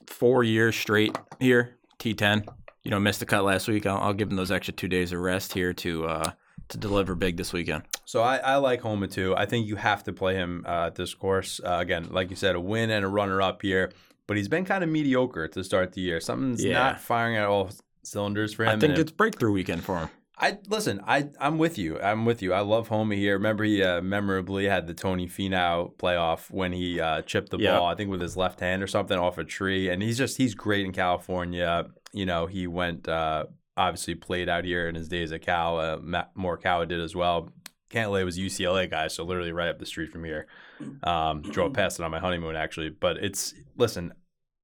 four 0.08 0.44
years 0.44 0.76
straight 0.76 1.18
here, 1.40 1.78
T10. 2.00 2.48
You 2.84 2.92
know, 2.92 3.00
missed 3.00 3.20
the 3.20 3.26
cut 3.26 3.44
last 3.44 3.68
week. 3.68 3.86
I'll, 3.86 3.98
I'll 3.98 4.14
give 4.14 4.30
him 4.30 4.36
those 4.36 4.52
extra 4.52 4.74
two 4.74 4.88
days 4.88 5.12
of 5.12 5.20
rest 5.20 5.54
here 5.54 5.74
to 5.74 6.06
uh, 6.06 6.32
to 6.70 6.78
deliver 6.78 7.16
big 7.16 7.38
this 7.38 7.54
weekend. 7.54 7.84
So 8.06 8.22
I, 8.22 8.38
I 8.38 8.56
like 8.58 8.82
Homa 8.82 9.08
too. 9.08 9.36
I 9.36 9.46
think 9.46 9.68
you 9.68 9.76
have 9.76 10.04
to 10.04 10.14
play 10.14 10.36
him 10.36 10.64
uh, 10.68 10.88
at 10.88 10.96
this 10.96 11.14
course. 11.14 11.62
Uh, 11.64 11.78
again, 11.80 12.08
like 12.12 12.30
you 12.30 12.36
said, 12.36 12.56
a 12.56 12.60
win 12.60 12.90
and 12.90 13.06
a 13.06 13.08
runner 13.08 13.42
up 13.42 13.62
here 13.62 13.92
but 14.28 14.38
he's 14.38 14.48
been 14.48 14.66
kind 14.66 14.84
of 14.84 14.90
mediocre 14.90 15.48
to 15.48 15.64
start 15.64 15.94
the 15.94 16.02
year. 16.02 16.20
Something's 16.20 16.64
yeah. 16.64 16.74
not 16.74 17.00
firing 17.00 17.38
at 17.38 17.46
all 17.46 17.70
cylinders 18.04 18.54
for 18.54 18.66
him. 18.66 18.78
I 18.78 18.80
think 18.80 18.98
it's 18.98 19.12
breakthrough 19.12 19.52
weekend 19.52 19.84
for 19.84 20.00
him. 20.00 20.10
I 20.38 20.58
listen. 20.68 21.02
I 21.08 21.30
I'm 21.40 21.58
with 21.58 21.78
you. 21.78 22.00
I'm 22.00 22.26
with 22.26 22.42
you. 22.42 22.54
I 22.54 22.60
love 22.60 22.90
Homie 22.90 23.16
here. 23.16 23.36
Remember, 23.36 23.64
he 23.64 23.82
uh, 23.82 24.02
memorably 24.02 24.66
had 24.66 24.86
the 24.86 24.94
Tony 24.94 25.28
Finau 25.28 25.96
playoff 25.96 26.52
when 26.52 26.74
he 26.74 27.00
uh, 27.00 27.22
chipped 27.22 27.52
the 27.52 27.58
yep. 27.58 27.80
ball. 27.80 27.88
I 27.88 27.96
think 27.96 28.10
with 28.10 28.22
his 28.22 28.36
left 28.36 28.60
hand 28.60 28.84
or 28.84 28.88
something 28.88 29.18
off 29.18 29.38
a 29.38 29.46
tree. 29.46 29.90
And 29.90 30.02
he's 30.02 30.18
just 30.18 30.38
he's 30.38 30.54
great 30.54 30.86
in 30.86 30.92
California. 30.92 31.86
You 32.12 32.26
know, 32.26 32.48
he 32.48 32.68
went 32.68 33.08
uh, 33.08 33.46
obviously 33.78 34.16
played 34.16 34.50
out 34.50 34.66
here 34.66 34.90
in 34.90 34.96
his 34.96 35.08
days 35.08 35.32
at 35.32 35.42
Cal. 35.42 35.80
Uh, 35.80 35.98
Matt 36.02 36.36
Morikawa 36.36 36.88
did 36.88 37.00
as 37.00 37.16
well. 37.16 37.50
Cantlay 37.90 38.26
was 38.26 38.38
UCLA 38.38 38.90
guy, 38.90 39.08
so 39.08 39.24
literally 39.24 39.52
right 39.54 39.70
up 39.70 39.80
the 39.80 39.86
street 39.86 40.12
from 40.12 40.26
here. 40.26 40.48
Um, 41.04 41.44
drove 41.44 41.74
past 41.74 42.00
it 42.00 42.04
on 42.04 42.12
my 42.12 42.20
honeymoon 42.20 42.56
actually, 42.56 42.90
but 42.90 43.18
it's 43.18 43.54
listen, 43.78 44.14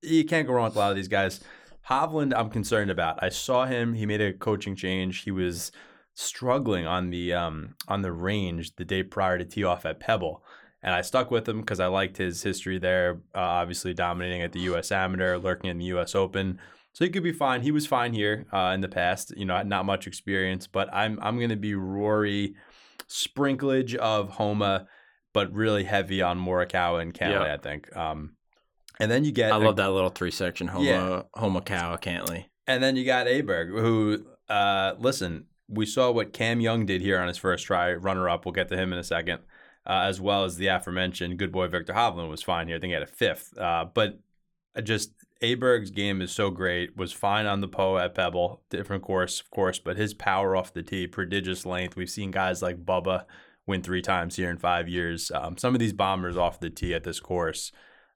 you 0.02 0.26
can't 0.26 0.48
go 0.48 0.54
wrong 0.54 0.66
with 0.66 0.76
a 0.76 0.80
lot 0.80 0.90
of 0.90 0.98
these 0.98 1.08
guys. 1.08 1.40
Hovland, 1.90 2.34
I'm 2.36 2.50
concerned 2.50 2.92
about. 2.92 3.22
I 3.22 3.30
saw 3.30 3.66
him; 3.66 3.94
he 3.94 4.06
made 4.06 4.22
a 4.22 4.34
coaching 4.34 4.76
change. 4.76 5.24
He 5.24 5.32
was 5.32 5.72
struggling 6.14 6.86
on 6.86 7.10
the 7.10 7.34
um, 7.34 7.76
on 7.88 8.02
the 8.02 8.12
range 8.12 8.76
the 8.76 8.86
day 8.86 9.04
prior 9.04 9.38
to 9.38 9.46
tee 9.46 9.64
off 9.64 9.86
at 9.86 10.00
Pebble, 10.00 10.44
and 10.84 10.94
I 10.94 11.02
stuck 11.02 11.32
with 11.32 11.48
him 11.48 11.62
because 11.62 11.80
I 11.80 11.88
liked 11.88 12.18
his 12.18 12.44
history 12.44 12.78
there. 12.78 13.22
Uh, 13.36 13.40
obviously, 13.40 13.94
dominating 13.94 14.42
at 14.42 14.52
the 14.52 14.62
U.S. 14.62 14.92
Amateur, 14.92 15.38
lurking 15.38 15.70
in 15.70 15.78
the 15.78 15.86
U.S. 15.86 16.16
Open. 16.16 16.60
So 16.94 17.06
he 17.06 17.12
could 17.12 17.24
be 17.24 17.32
fine. 17.32 17.62
He 17.62 17.72
was 17.72 17.88
fine 17.88 18.14
here 18.14 18.46
uh, 18.52 18.72
in 18.76 18.82
the 18.82 18.90
past. 18.90 19.34
You 19.38 19.46
know, 19.46 19.62
not 19.64 19.86
much 19.86 20.08
experience, 20.08 20.68
but 20.68 20.94
I'm 20.94 21.20
I'm 21.22 21.38
going 21.38 21.50
to 21.50 21.56
be 21.56 21.74
Rory 21.76 22.56
sprinklage 23.10 23.96
of 23.96 24.30
Homa, 24.32 24.88
but 25.34 25.52
really 25.54 25.86
heavy 25.86 26.22
on 26.22 26.40
Morikawa 26.40 27.02
and 27.02 27.14
Cantlay. 27.14 27.50
I 27.54 27.58
think. 27.58 27.96
Um, 27.96 28.36
and 29.02 29.12
then 29.12 29.26
you 29.26 29.32
get 29.32 29.52
I 29.52 29.58
love 29.58 29.78
that 29.78 29.92
little 29.92 30.10
three 30.10 30.32
section 30.32 30.68
Homa 30.68 30.86
yeah. 30.86 31.60
Cow 31.62 31.96
Cantlay. 31.98 32.46
And 32.68 32.82
then 32.84 32.96
you 32.96 33.04
got 33.04 33.28
Aberg, 33.28 33.70
who 33.70 34.26
uh, 34.48 34.94
listen, 35.00 35.46
we 35.68 35.86
saw 35.86 36.12
what 36.12 36.34
Cam 36.34 36.62
Young 36.62 36.86
did 36.86 37.02
here 37.02 37.20
on 37.20 37.28
his 37.28 37.38
first 37.38 37.66
try, 37.66 37.94
runner 37.94 38.30
up. 38.30 38.46
We'll 38.46 38.52
get 38.52 38.70
to 38.70 38.78
him 38.78 38.94
in 38.94 39.00
a 39.00 39.04
second. 39.04 39.40
Uh, 39.84 40.04
as 40.06 40.22
well 40.22 40.44
as 40.44 40.58
the 40.58 40.68
aforementioned 40.68 41.40
good 41.40 41.52
boy 41.52 41.68
Viktor 41.68 41.94
Hovland 41.94 42.30
was 42.30 42.44
fine 42.44 42.68
here. 42.68 42.78
I 42.78 42.80
think 42.80 42.90
he 42.92 42.94
had 42.94 43.02
a 43.02 43.08
fifth. 43.08 43.58
Uh, 43.58 43.86
but 43.92 44.20
just 44.84 45.14
Aberg's 45.42 45.90
game 45.90 46.22
is 46.22 46.32
so 46.32 46.52
great. 46.52 46.96
Was 46.96 47.12
fine 47.12 47.48
on 47.48 47.62
the 47.62 47.68
Poa 47.68 48.06
at 48.06 48.14
Pebble, 48.14 48.62
different 48.70 49.02
course, 49.02 49.42
of 49.42 49.50
course, 49.50 49.80
but 49.80 49.98
his 49.98 50.14
power 50.14 50.56
off 50.56 50.72
the 50.72 50.84
tee, 50.84 51.08
prodigious 51.08 51.66
length. 51.66 51.96
We've 51.96 52.10
seen 52.10 52.30
guys 52.30 52.62
like 52.62 52.86
Bubba 52.86 53.26
win 53.66 53.82
three 53.82 54.04
times 54.04 54.36
here 54.36 54.52
in 54.52 54.58
five 54.58 54.88
years. 54.88 55.32
Um, 55.34 55.58
some 55.58 55.74
of 55.74 55.80
these 55.80 55.94
bombers 55.94 56.38
off 56.38 56.60
the 56.60 56.70
tee 56.70 56.94
at 56.94 57.04
this 57.04 57.20
course 57.20 57.72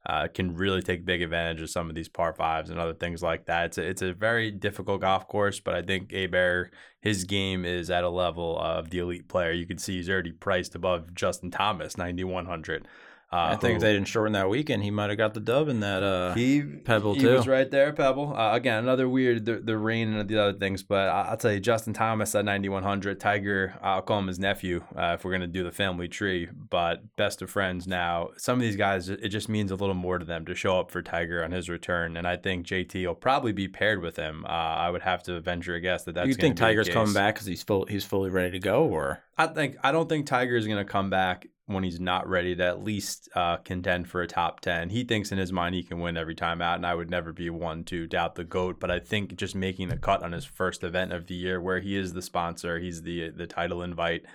uh, 0.06 0.28
can 0.34 0.56
really 0.56 0.82
take 0.82 1.06
big 1.06 1.22
advantage 1.22 1.62
of 1.62 1.70
some 1.70 1.90
of 1.90 1.96
these 1.96 2.10
par 2.10 2.34
fives 2.34 2.70
and 2.70 2.80
other 2.80 2.94
things 2.94 3.24
like 3.24 3.46
that. 3.46 3.66
It's 3.66 3.78
a, 3.78 3.84
it's 3.84 4.02
a 4.02 4.14
very 4.14 4.52
difficult 4.52 5.02
golf 5.02 5.28
course, 5.28 5.60
but 5.60 5.74
I 5.74 5.82
think 5.82 6.10
Aberg, 6.10 6.70
his 7.02 7.24
game 7.24 7.66
is 7.66 7.90
at 7.90 8.04
a 8.04 8.10
level 8.10 8.60
of 8.60 8.90
the 8.90 9.00
elite 9.00 9.28
player. 9.28 9.52
You 9.52 9.66
can 9.66 9.78
see 9.78 9.96
he's 9.98 10.10
already 10.10 10.32
priced 10.32 10.76
above 10.76 11.14
Justin 11.14 11.52
Thomas, 11.52 11.98
9,100. 11.98 12.88
Uh, 13.36 13.50
I 13.52 13.56
think 13.58 13.76
if 13.76 13.82
they 13.82 13.92
didn't 13.92 14.08
shorten 14.08 14.32
that 14.32 14.48
weekend, 14.48 14.82
he 14.82 14.92
might 14.92 15.10
have 15.10 15.18
got 15.18 15.34
the 15.34 15.42
dub 15.42 15.68
in 15.68 15.82
that 15.82 16.04
uh, 16.04 16.34
he, 16.36 16.62
Pebble 16.62 17.16
he 17.16 17.20
too. 17.20 17.30
He 17.30 17.36
was 17.36 17.48
right 17.48 17.70
there, 17.70 17.92
Pebble. 17.92 18.34
Uh, 18.34 18.56
again, 18.56 18.80
another 18.80 19.10
weird 19.10 19.44
the, 19.44 19.58
the 19.58 19.78
rain 19.78 20.14
and 20.14 20.30
the 20.30 20.42
other 20.42 20.58
things, 20.58 20.84
but 20.84 21.10
I, 21.10 21.32
will 21.32 21.38
tell 21.38 21.52
you, 21.52 21.60
Justin 21.60 21.92
Thomas 21.92 22.34
at 22.34 22.46
9100, 22.46 23.20
Tiger. 23.20 23.78
I'll 23.82 24.02
call 24.02 24.20
him 24.20 24.28
his 24.28 24.40
nephew 24.40 24.86
uh, 24.96 25.16
if 25.16 25.26
we're 25.26 25.34
gonna 25.34 25.48
do 25.48 25.66
the 25.66 25.72
family 25.74 26.08
tree. 26.08 26.48
But 26.48 27.18
best 27.18 27.42
of 27.42 27.50
friends 27.50 27.88
now. 27.88 28.30
Some 28.38 28.56
of 28.56 28.62
these 28.62 28.78
guys, 28.78 29.10
it 29.10 29.28
just 29.28 29.50
means 29.50 29.70
a 29.70 29.76
little 29.76 29.96
more 29.96 30.18
to 30.18 30.24
them 30.24 30.46
to 30.46 30.56
show 30.56 30.80
up 30.80 30.90
for 30.90 31.02
Tiger 31.02 31.44
on 31.44 31.52
his 31.52 31.68
return, 31.68 32.16
and 32.16 32.26
I 32.26 32.38
think 32.38 32.66
JT 32.66 33.06
will 33.06 33.16
probably 33.16 33.52
be 33.52 33.68
paired 33.68 34.02
with 34.02 34.16
him. 34.16 34.46
Uh, 34.46 34.48
I 34.48 34.90
would 34.90 35.02
have 35.02 35.24
to 35.24 35.42
venture 35.42 35.76
a 35.76 35.82
guess 35.82 36.06
that 36.06 36.16
that's. 36.16 36.30
You 36.30 36.36
think 36.36 36.56
Tiger's 36.56 36.88
coming 36.88 37.14
back 37.14 37.36
because 37.36 37.48
he's 37.48 37.64
full, 37.64 37.86
he's 37.86 38.06
fully 38.06 38.30
ready 38.30 38.52
to 38.52 38.60
go, 38.60 38.86
or 38.86 39.24
I 39.38 39.48
think 39.48 39.76
I 39.84 39.92
don't 39.92 40.08
think 40.08 40.26
Tiger 40.26 40.56
is 40.56 40.68
gonna 40.68 40.86
come 40.86 41.10
back 41.10 41.48
when 41.68 41.84
he's 41.84 42.00
not 42.00 42.28
ready 42.28 42.56
to 42.56 42.64
at 42.64 42.84
least 42.84 43.28
uh, 43.34 43.58
contend 43.58 44.08
for 44.08 44.22
a 44.22 44.28
top 44.28 44.60
10. 44.60 44.90
He 44.90 45.04
thinks 45.04 45.32
in 45.32 45.40
his 45.40 45.52
mind 45.52 45.74
he 45.74 45.84
can 45.84 46.00
win 46.00 46.16
every 46.16 46.36
time 46.36 46.62
out, 46.62 46.76
and 46.76 46.86
I 46.86 46.94
would 46.94 47.10
never 47.10 47.34
be 47.34 47.50
one 47.50 47.84
to 47.86 48.06
doubt 48.06 48.36
the 48.36 48.44
GOAT. 48.44 48.80
But 48.80 48.92
I 48.92 49.00
think 49.00 49.36
just 49.36 49.56
making 49.56 49.88
the 49.88 49.98
cut 49.98 50.22
on 50.22 50.32
his 50.32 50.46
first 50.46 50.84
event 50.84 51.12
of 51.12 51.26
the 51.26 51.34
year, 51.34 51.60
where 51.60 51.80
he 51.80 51.98
is 51.98 52.14
the 52.14 52.22
sponsor, 52.22 52.80
he's 52.80 53.02
the 53.02 53.30
the 53.30 53.48
title 53.48 53.82
invite. 53.82 54.26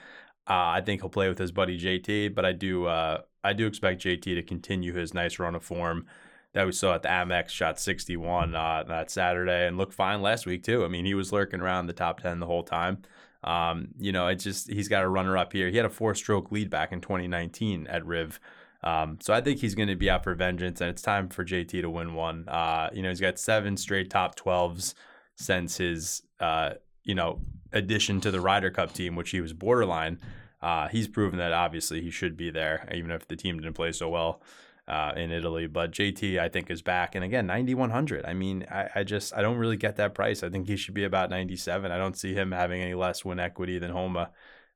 Uh, 0.48 0.74
I 0.74 0.80
think 0.80 1.02
he'll 1.02 1.10
play 1.10 1.28
with 1.28 1.38
his 1.38 1.52
buddy 1.52 1.78
JT, 1.78 2.34
but 2.34 2.44
I 2.44 2.52
do 2.52 2.86
uh, 2.86 3.22
I 3.44 3.52
do 3.52 3.66
expect 3.66 4.02
JT 4.02 4.22
to 4.22 4.42
continue 4.42 4.94
his 4.94 5.14
nice 5.14 5.38
run 5.38 5.54
of 5.54 5.62
form 5.64 6.06
that 6.52 6.66
we 6.66 6.72
saw 6.72 6.94
at 6.94 7.02
the 7.02 7.08
Amex. 7.08 7.50
Shot 7.50 7.78
61 7.78 8.56
uh, 8.56 8.84
that 8.88 9.10
Saturday 9.10 9.68
and 9.68 9.78
looked 9.78 9.94
fine 9.94 10.20
last 10.20 10.46
week 10.46 10.64
too. 10.64 10.84
I 10.84 10.88
mean, 10.88 11.04
he 11.04 11.14
was 11.14 11.32
lurking 11.32 11.60
around 11.60 11.86
the 11.86 11.92
top 11.92 12.20
10 12.20 12.40
the 12.40 12.46
whole 12.46 12.64
time. 12.64 13.02
Um, 13.42 13.88
you 13.98 14.12
know, 14.12 14.26
it's 14.28 14.44
just 14.44 14.70
he's 14.70 14.88
got 14.88 15.02
a 15.02 15.08
runner 15.08 15.36
up 15.36 15.52
here. 15.52 15.70
He 15.70 15.76
had 15.76 15.86
a 15.86 15.90
four 15.90 16.14
stroke 16.14 16.52
lead 16.52 16.70
back 16.70 16.92
in 16.92 17.00
2019 17.00 17.86
at 17.86 18.04
Riv. 18.04 18.40
Um, 18.82 19.18
so 19.20 19.34
I 19.34 19.40
think 19.40 19.60
he's 19.60 19.74
going 19.74 19.88
to 19.88 19.96
be 19.96 20.08
out 20.08 20.24
for 20.24 20.34
vengeance, 20.34 20.80
and 20.80 20.88
it's 20.90 21.02
time 21.02 21.28
for 21.28 21.44
JT 21.44 21.82
to 21.82 21.90
win 21.90 22.14
one. 22.14 22.48
Uh, 22.48 22.88
you 22.92 23.02
know, 23.02 23.10
he's 23.10 23.20
got 23.20 23.38
seven 23.38 23.76
straight 23.76 24.10
top 24.10 24.36
12s 24.36 24.94
since 25.36 25.76
his, 25.76 26.22
uh, 26.40 26.70
you 27.04 27.14
know, 27.14 27.40
addition 27.72 28.20
to 28.22 28.30
the 28.30 28.40
Ryder 28.40 28.70
Cup 28.70 28.92
team, 28.92 29.16
which 29.16 29.30
he 29.30 29.40
was 29.40 29.52
borderline. 29.52 30.18
Uh, 30.62 30.88
he's 30.88 31.08
proven 31.08 31.38
that 31.38 31.52
obviously 31.52 32.00
he 32.00 32.10
should 32.10 32.36
be 32.36 32.50
there, 32.50 32.88
even 32.94 33.10
if 33.10 33.28
the 33.28 33.36
team 33.36 33.58
didn't 33.58 33.74
play 33.74 33.92
so 33.92 34.08
well 34.08 34.42
uh, 34.90 35.12
in 35.16 35.30
Italy. 35.30 35.68
But 35.68 35.92
JT, 35.92 36.38
I 36.38 36.48
think, 36.48 36.68
is 36.68 36.82
back. 36.82 37.14
And 37.14 37.24
again, 37.24 37.46
9,100. 37.46 38.26
I 38.26 38.34
mean, 38.34 38.66
I, 38.70 38.88
I, 38.96 39.04
just, 39.04 39.32
I 39.34 39.40
don't 39.40 39.56
really 39.56 39.76
get 39.76 39.96
that 39.96 40.14
price. 40.14 40.42
I 40.42 40.50
think 40.50 40.66
he 40.66 40.76
should 40.76 40.94
be 40.94 41.04
about 41.04 41.30
97. 41.30 41.92
I 41.92 41.96
don't 41.96 42.18
see 42.18 42.34
him 42.34 42.50
having 42.50 42.82
any 42.82 42.94
less 42.94 43.24
win 43.24 43.38
equity 43.38 43.78
than 43.78 43.92
Homa. 43.92 44.30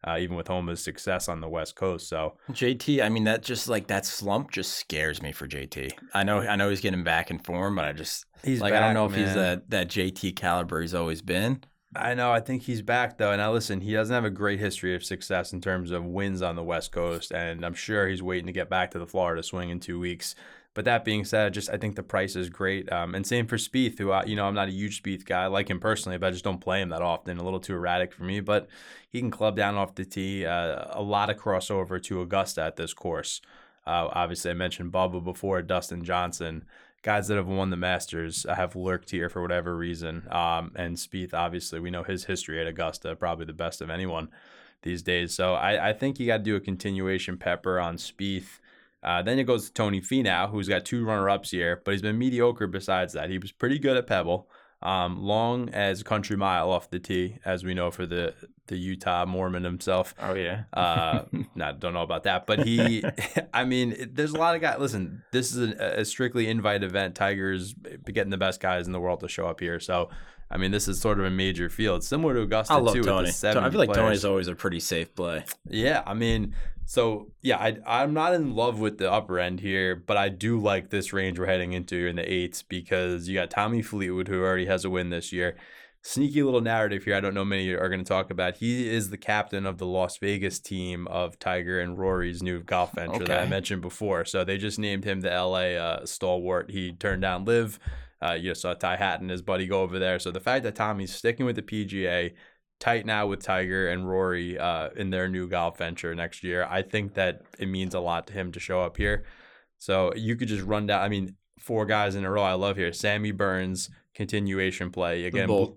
Uh, 0.06 0.18
even 0.18 0.36
with 0.36 0.46
Homa's 0.48 0.84
success 0.84 1.30
on 1.30 1.40
the 1.40 1.48
West 1.48 1.76
Coast, 1.76 2.10
so 2.10 2.36
JT, 2.50 3.02
I 3.02 3.08
mean 3.08 3.24
that 3.24 3.42
just 3.42 3.68
like 3.68 3.86
that 3.86 4.04
slump 4.04 4.50
just 4.50 4.74
scares 4.74 5.22
me 5.22 5.32
for 5.32 5.48
JT. 5.48 5.92
I 6.12 6.24
know, 6.24 6.40
I 6.40 6.56
know 6.56 6.68
he's 6.68 6.82
getting 6.82 7.04
back 7.04 7.30
in 7.30 7.38
form, 7.38 7.76
but 7.76 7.86
I 7.86 7.94
just 7.94 8.26
he's 8.42 8.60
like 8.60 8.74
back, 8.74 8.82
I 8.82 8.84
don't 8.84 8.92
know 8.92 9.06
if 9.06 9.12
man. 9.12 9.24
he's 9.24 9.34
that 9.34 9.70
that 9.70 9.88
JT 9.88 10.36
caliber 10.36 10.82
he's 10.82 10.92
always 10.92 11.22
been. 11.22 11.64
I 11.96 12.14
know. 12.14 12.32
I 12.32 12.40
think 12.40 12.62
he's 12.62 12.82
back 12.82 13.18
though. 13.18 13.30
I 13.30 13.48
listen, 13.48 13.80
he 13.80 13.92
doesn't 13.92 14.14
have 14.14 14.24
a 14.24 14.30
great 14.30 14.58
history 14.58 14.94
of 14.94 15.04
success 15.04 15.52
in 15.52 15.60
terms 15.60 15.90
of 15.90 16.04
wins 16.04 16.42
on 16.42 16.56
the 16.56 16.62
West 16.62 16.90
Coast, 16.92 17.32
and 17.32 17.64
I'm 17.64 17.74
sure 17.74 18.08
he's 18.08 18.22
waiting 18.22 18.46
to 18.46 18.52
get 18.52 18.68
back 18.68 18.90
to 18.92 18.98
the 18.98 19.06
Florida 19.06 19.42
swing 19.42 19.70
in 19.70 19.80
two 19.80 20.00
weeks. 20.00 20.34
But 20.74 20.84
that 20.86 21.04
being 21.04 21.24
said, 21.24 21.54
just 21.54 21.70
I 21.70 21.76
think 21.76 21.94
the 21.94 22.02
price 22.02 22.34
is 22.34 22.48
great. 22.50 22.90
Um, 22.90 23.14
and 23.14 23.24
same 23.24 23.46
for 23.46 23.56
Spieth, 23.56 23.98
who 23.98 24.10
I, 24.10 24.24
you 24.24 24.34
know 24.34 24.46
I'm 24.46 24.54
not 24.54 24.68
a 24.68 24.72
huge 24.72 25.02
Spieth 25.02 25.24
guy. 25.24 25.44
I 25.44 25.46
like 25.46 25.70
him 25.70 25.78
personally, 25.78 26.18
but 26.18 26.26
I 26.26 26.30
just 26.32 26.42
don't 26.42 26.60
play 26.60 26.80
him 26.80 26.88
that 26.88 27.02
often. 27.02 27.38
A 27.38 27.44
little 27.44 27.60
too 27.60 27.74
erratic 27.74 28.12
for 28.12 28.24
me. 28.24 28.40
But 28.40 28.66
he 29.08 29.20
can 29.20 29.30
club 29.30 29.56
down 29.56 29.76
off 29.76 29.94
the 29.94 30.04
tee. 30.04 30.44
Uh, 30.44 30.86
a 30.90 31.02
lot 31.02 31.30
of 31.30 31.36
crossover 31.36 32.02
to 32.02 32.20
Augusta 32.20 32.62
at 32.62 32.76
this 32.76 32.92
course. 32.92 33.40
Uh, 33.86 34.08
obviously, 34.12 34.50
I 34.50 34.54
mentioned 34.54 34.92
Bubba 34.92 35.22
before, 35.22 35.62
Dustin 35.62 36.02
Johnson 36.04 36.64
guys 37.04 37.28
that 37.28 37.36
have 37.36 37.46
won 37.46 37.68
the 37.68 37.76
Masters 37.76 38.46
have 38.48 38.74
lurked 38.74 39.10
here 39.10 39.28
for 39.28 39.42
whatever 39.42 39.76
reason. 39.76 40.26
Um, 40.30 40.72
and 40.74 40.96
Spieth, 40.96 41.34
obviously, 41.34 41.78
we 41.78 41.90
know 41.90 42.02
his 42.02 42.24
history 42.24 42.60
at 42.60 42.66
Augusta, 42.66 43.14
probably 43.14 43.44
the 43.44 43.52
best 43.52 43.82
of 43.82 43.90
anyone 43.90 44.30
these 44.82 45.02
days. 45.02 45.34
So 45.34 45.52
I, 45.52 45.90
I 45.90 45.92
think 45.92 46.18
you 46.18 46.26
got 46.26 46.38
to 46.38 46.42
do 46.42 46.56
a 46.56 46.60
continuation 46.60 47.36
pepper 47.36 47.78
on 47.78 47.98
Spieth. 47.98 48.58
Uh, 49.02 49.20
then 49.20 49.38
it 49.38 49.44
goes 49.44 49.66
to 49.66 49.72
Tony 49.74 50.00
Finau, 50.00 50.50
who's 50.50 50.66
got 50.66 50.86
two 50.86 51.04
runner-ups 51.04 51.50
here, 51.50 51.82
but 51.84 51.92
he's 51.92 52.00
been 52.00 52.18
mediocre 52.18 52.66
besides 52.66 53.12
that. 53.12 53.28
He 53.28 53.36
was 53.36 53.52
pretty 53.52 53.78
good 53.78 53.98
at 53.98 54.06
Pebble, 54.06 54.48
um, 54.84 55.22
long 55.22 55.70
as 55.70 56.02
country 56.02 56.36
mile 56.36 56.70
off 56.70 56.90
the 56.90 56.98
tee, 56.98 57.38
as 57.44 57.64
we 57.64 57.74
know 57.74 57.90
for 57.90 58.06
the 58.06 58.34
the 58.66 58.76
Utah 58.76 59.26
Mormon 59.26 59.64
himself. 59.64 60.14
Oh 60.20 60.34
yeah. 60.34 60.64
uh, 60.72 61.24
not 61.54 61.80
don't 61.80 61.94
know 61.94 62.02
about 62.02 62.24
that, 62.24 62.46
but 62.46 62.64
he. 62.64 63.04
I 63.54 63.64
mean, 63.64 64.10
there's 64.12 64.32
a 64.32 64.38
lot 64.38 64.54
of 64.54 64.60
guys. 64.60 64.78
Listen, 64.78 65.22
this 65.32 65.54
is 65.54 65.72
a, 65.72 66.00
a 66.00 66.04
strictly 66.04 66.48
invite 66.48 66.82
event. 66.82 67.14
Tigers 67.14 67.74
getting 68.04 68.30
the 68.30 68.36
best 68.36 68.60
guys 68.60 68.86
in 68.86 68.92
the 68.92 69.00
world 69.00 69.20
to 69.20 69.28
show 69.28 69.46
up 69.46 69.60
here, 69.60 69.80
so. 69.80 70.10
I 70.50 70.56
mean, 70.56 70.70
this 70.70 70.88
is 70.88 71.00
sort 71.00 71.18
of 71.18 71.24
a 71.24 71.30
major 71.30 71.68
field, 71.68 72.04
similar 72.04 72.34
to 72.34 72.42
Augusta 72.42 72.74
I 72.74 72.76
love 72.78 72.94
too. 72.94 73.02
Tony. 73.02 73.28
I 73.28 73.32
feel 73.32 73.78
like 73.78 73.88
players. 73.88 73.96
Tony's 73.96 74.24
always 74.24 74.48
a 74.48 74.54
pretty 74.54 74.80
safe 74.80 75.14
play. 75.14 75.44
Yeah, 75.68 76.02
I 76.06 76.14
mean, 76.14 76.54
so 76.86 77.30
yeah, 77.42 77.58
I 77.58 77.78
I'm 77.86 78.12
not 78.12 78.34
in 78.34 78.54
love 78.54 78.78
with 78.78 78.98
the 78.98 79.10
upper 79.10 79.38
end 79.38 79.60
here, 79.60 79.96
but 79.96 80.16
I 80.16 80.28
do 80.28 80.60
like 80.60 80.90
this 80.90 81.12
range 81.12 81.38
we're 81.38 81.46
heading 81.46 81.72
into 81.72 82.06
in 82.06 82.16
the 82.16 82.30
eights 82.30 82.62
because 82.62 83.28
you 83.28 83.34
got 83.34 83.50
Tommy 83.50 83.82
Fleetwood 83.82 84.28
who 84.28 84.42
already 84.42 84.66
has 84.66 84.84
a 84.84 84.90
win 84.90 85.10
this 85.10 85.32
year. 85.32 85.56
Sneaky 86.02 86.42
little 86.42 86.60
narrative 86.60 87.04
here. 87.04 87.14
I 87.14 87.20
don't 87.20 87.32
know 87.32 87.46
many 87.46 87.70
are 87.70 87.88
going 87.88 88.04
to 88.04 88.08
talk 88.08 88.30
about. 88.30 88.56
He 88.56 88.90
is 88.90 89.08
the 89.08 89.16
captain 89.16 89.64
of 89.64 89.78
the 89.78 89.86
Las 89.86 90.18
Vegas 90.18 90.58
team 90.58 91.08
of 91.08 91.38
Tiger 91.38 91.80
and 91.80 91.96
Rory's 91.96 92.42
new 92.42 92.62
golf 92.62 92.92
venture 92.92 93.24
that 93.24 93.40
I 93.40 93.46
mentioned 93.46 93.80
before. 93.80 94.26
So 94.26 94.44
they 94.44 94.58
just 94.58 94.78
named 94.78 95.04
him 95.04 95.22
the 95.22 95.30
LA 95.30 95.80
uh, 95.80 96.04
stalwart. 96.04 96.70
He 96.70 96.92
turned 96.92 97.22
down 97.22 97.46
LIV. 97.46 97.78
Uh, 98.24 98.32
you 98.32 98.54
saw 98.54 98.74
Ty 98.74 98.96
Hatton, 98.96 99.28
his 99.28 99.42
buddy, 99.42 99.66
go 99.66 99.82
over 99.82 99.98
there. 99.98 100.18
So 100.18 100.30
the 100.30 100.40
fact 100.40 100.64
that 100.64 100.74
Tommy's 100.74 101.14
sticking 101.14 101.44
with 101.44 101.56
the 101.56 101.62
PGA, 101.62 102.32
tight 102.80 103.06
now 103.06 103.26
with 103.26 103.42
Tiger 103.42 103.88
and 103.88 104.08
Rory 104.08 104.58
uh, 104.58 104.90
in 104.96 105.10
their 105.10 105.28
new 105.28 105.48
golf 105.48 105.78
venture 105.78 106.14
next 106.14 106.42
year. 106.42 106.66
I 106.68 106.82
think 106.82 107.14
that 107.14 107.42
it 107.58 107.66
means 107.66 107.94
a 107.94 108.00
lot 108.00 108.26
to 108.28 108.32
him 108.32 108.52
to 108.52 108.60
show 108.60 108.82
up 108.82 108.96
here. 108.96 109.24
So 109.78 110.12
you 110.14 110.36
could 110.36 110.48
just 110.48 110.64
run 110.64 110.86
down. 110.86 111.02
I 111.02 111.08
mean, 111.08 111.36
four 111.58 111.86
guys 111.86 112.14
in 112.14 112.24
a 112.24 112.30
row. 112.30 112.42
I 112.42 112.54
love 112.54 112.76
here. 112.76 112.92
Sammy 112.92 113.32
Burns 113.32 113.90
continuation 114.14 114.90
play 114.90 115.24
again. 115.26 115.48
You, 115.48 115.76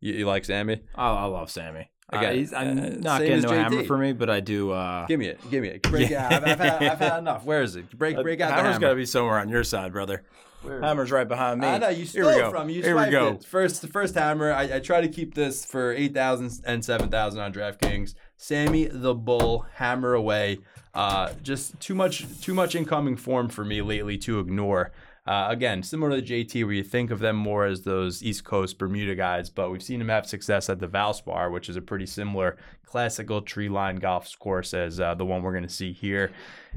you 0.00 0.26
like 0.26 0.44
Sammy? 0.44 0.80
I, 0.94 1.10
I 1.10 1.24
love 1.26 1.50
Sammy. 1.50 1.90
Again, 2.12 2.24
Again, 2.24 2.38
he's, 2.38 2.52
I'm 2.52 2.78
uh, 2.78 2.88
not 2.98 3.20
getting 3.20 3.42
no 3.42 3.50
hammer 3.50 3.84
for 3.84 3.96
me, 3.96 4.12
but 4.12 4.28
I 4.28 4.40
do. 4.40 4.72
Uh, 4.72 5.06
Give 5.06 5.20
me 5.20 5.26
it. 5.26 5.38
Give 5.50 5.62
me 5.62 5.68
it. 5.68 5.82
Break 5.82 6.10
Yeah. 6.10 6.26
it. 6.26 6.32
I've, 6.32 6.44
I've, 6.44 6.58
had, 6.58 6.82
I've 6.82 6.98
had 6.98 7.18
enough. 7.18 7.44
Where 7.44 7.62
is 7.62 7.76
it? 7.76 7.96
Break 7.96 8.16
break 8.20 8.40
out 8.40 8.52
hammer's 8.52 8.78
got 8.78 8.90
to 8.90 8.96
be 8.96 9.06
somewhere 9.06 9.38
on 9.38 9.48
your 9.48 9.62
side, 9.62 9.92
brother. 9.92 10.24
Where? 10.62 10.80
Hammer's 10.82 11.10
right 11.10 11.26
behind 11.26 11.60
me. 11.60 11.66
I 11.66 11.78
know 11.78 11.88
you 11.88 12.04
Here 12.04 12.06
stole 12.06 12.26
we 12.26 12.32
it 12.34 12.38
go. 12.38 12.50
from. 12.50 12.68
You 12.68 12.82
Here 12.82 12.98
we 12.98 13.10
go. 13.10 13.28
it. 13.28 13.44
First, 13.44 13.80
the 13.82 13.88
first 13.88 14.14
hammer. 14.14 14.52
I, 14.52 14.76
I 14.76 14.80
try 14.80 15.00
to 15.00 15.08
keep 15.08 15.34
this 15.34 15.64
for 15.64 15.92
eight 15.92 16.12
thousand 16.14 16.52
and 16.66 16.84
seven 16.84 17.08
thousand 17.08 17.40
on 17.40 17.52
DraftKings. 17.52 18.14
Sammy 18.36 18.86
the 18.86 19.14
Bull 19.14 19.66
hammer 19.74 20.14
away. 20.14 20.58
Uh, 20.92 21.32
just 21.42 21.78
too 21.80 21.94
much, 21.94 22.24
too 22.40 22.52
much 22.52 22.74
incoming 22.74 23.16
form 23.16 23.48
for 23.48 23.64
me 23.64 23.80
lately 23.80 24.18
to 24.18 24.38
ignore. 24.40 24.92
Uh, 25.30 25.46
again, 25.48 25.80
similar 25.80 26.20
to 26.20 26.26
JT, 26.26 26.64
where 26.64 26.74
you 26.74 26.82
think 26.82 27.12
of 27.12 27.20
them 27.20 27.36
more 27.36 27.64
as 27.64 27.82
those 27.82 28.20
East 28.20 28.42
Coast 28.42 28.78
Bermuda 28.78 29.14
guys, 29.14 29.48
but 29.48 29.70
we've 29.70 29.80
seen 29.80 30.00
him 30.00 30.08
have 30.08 30.26
success 30.26 30.68
at 30.68 30.80
the 30.80 30.88
Valspar, 30.88 31.52
which 31.52 31.68
is 31.68 31.76
a 31.76 31.80
pretty 31.80 32.06
similar 32.06 32.56
classical 32.84 33.40
tree 33.40 33.68
line 33.68 33.94
golf 33.94 34.36
course 34.40 34.74
as 34.74 34.98
uh, 34.98 35.14
the 35.14 35.24
one 35.24 35.44
we're 35.44 35.52
going 35.52 35.62
to 35.62 35.68
see 35.68 35.92
here. 35.92 36.32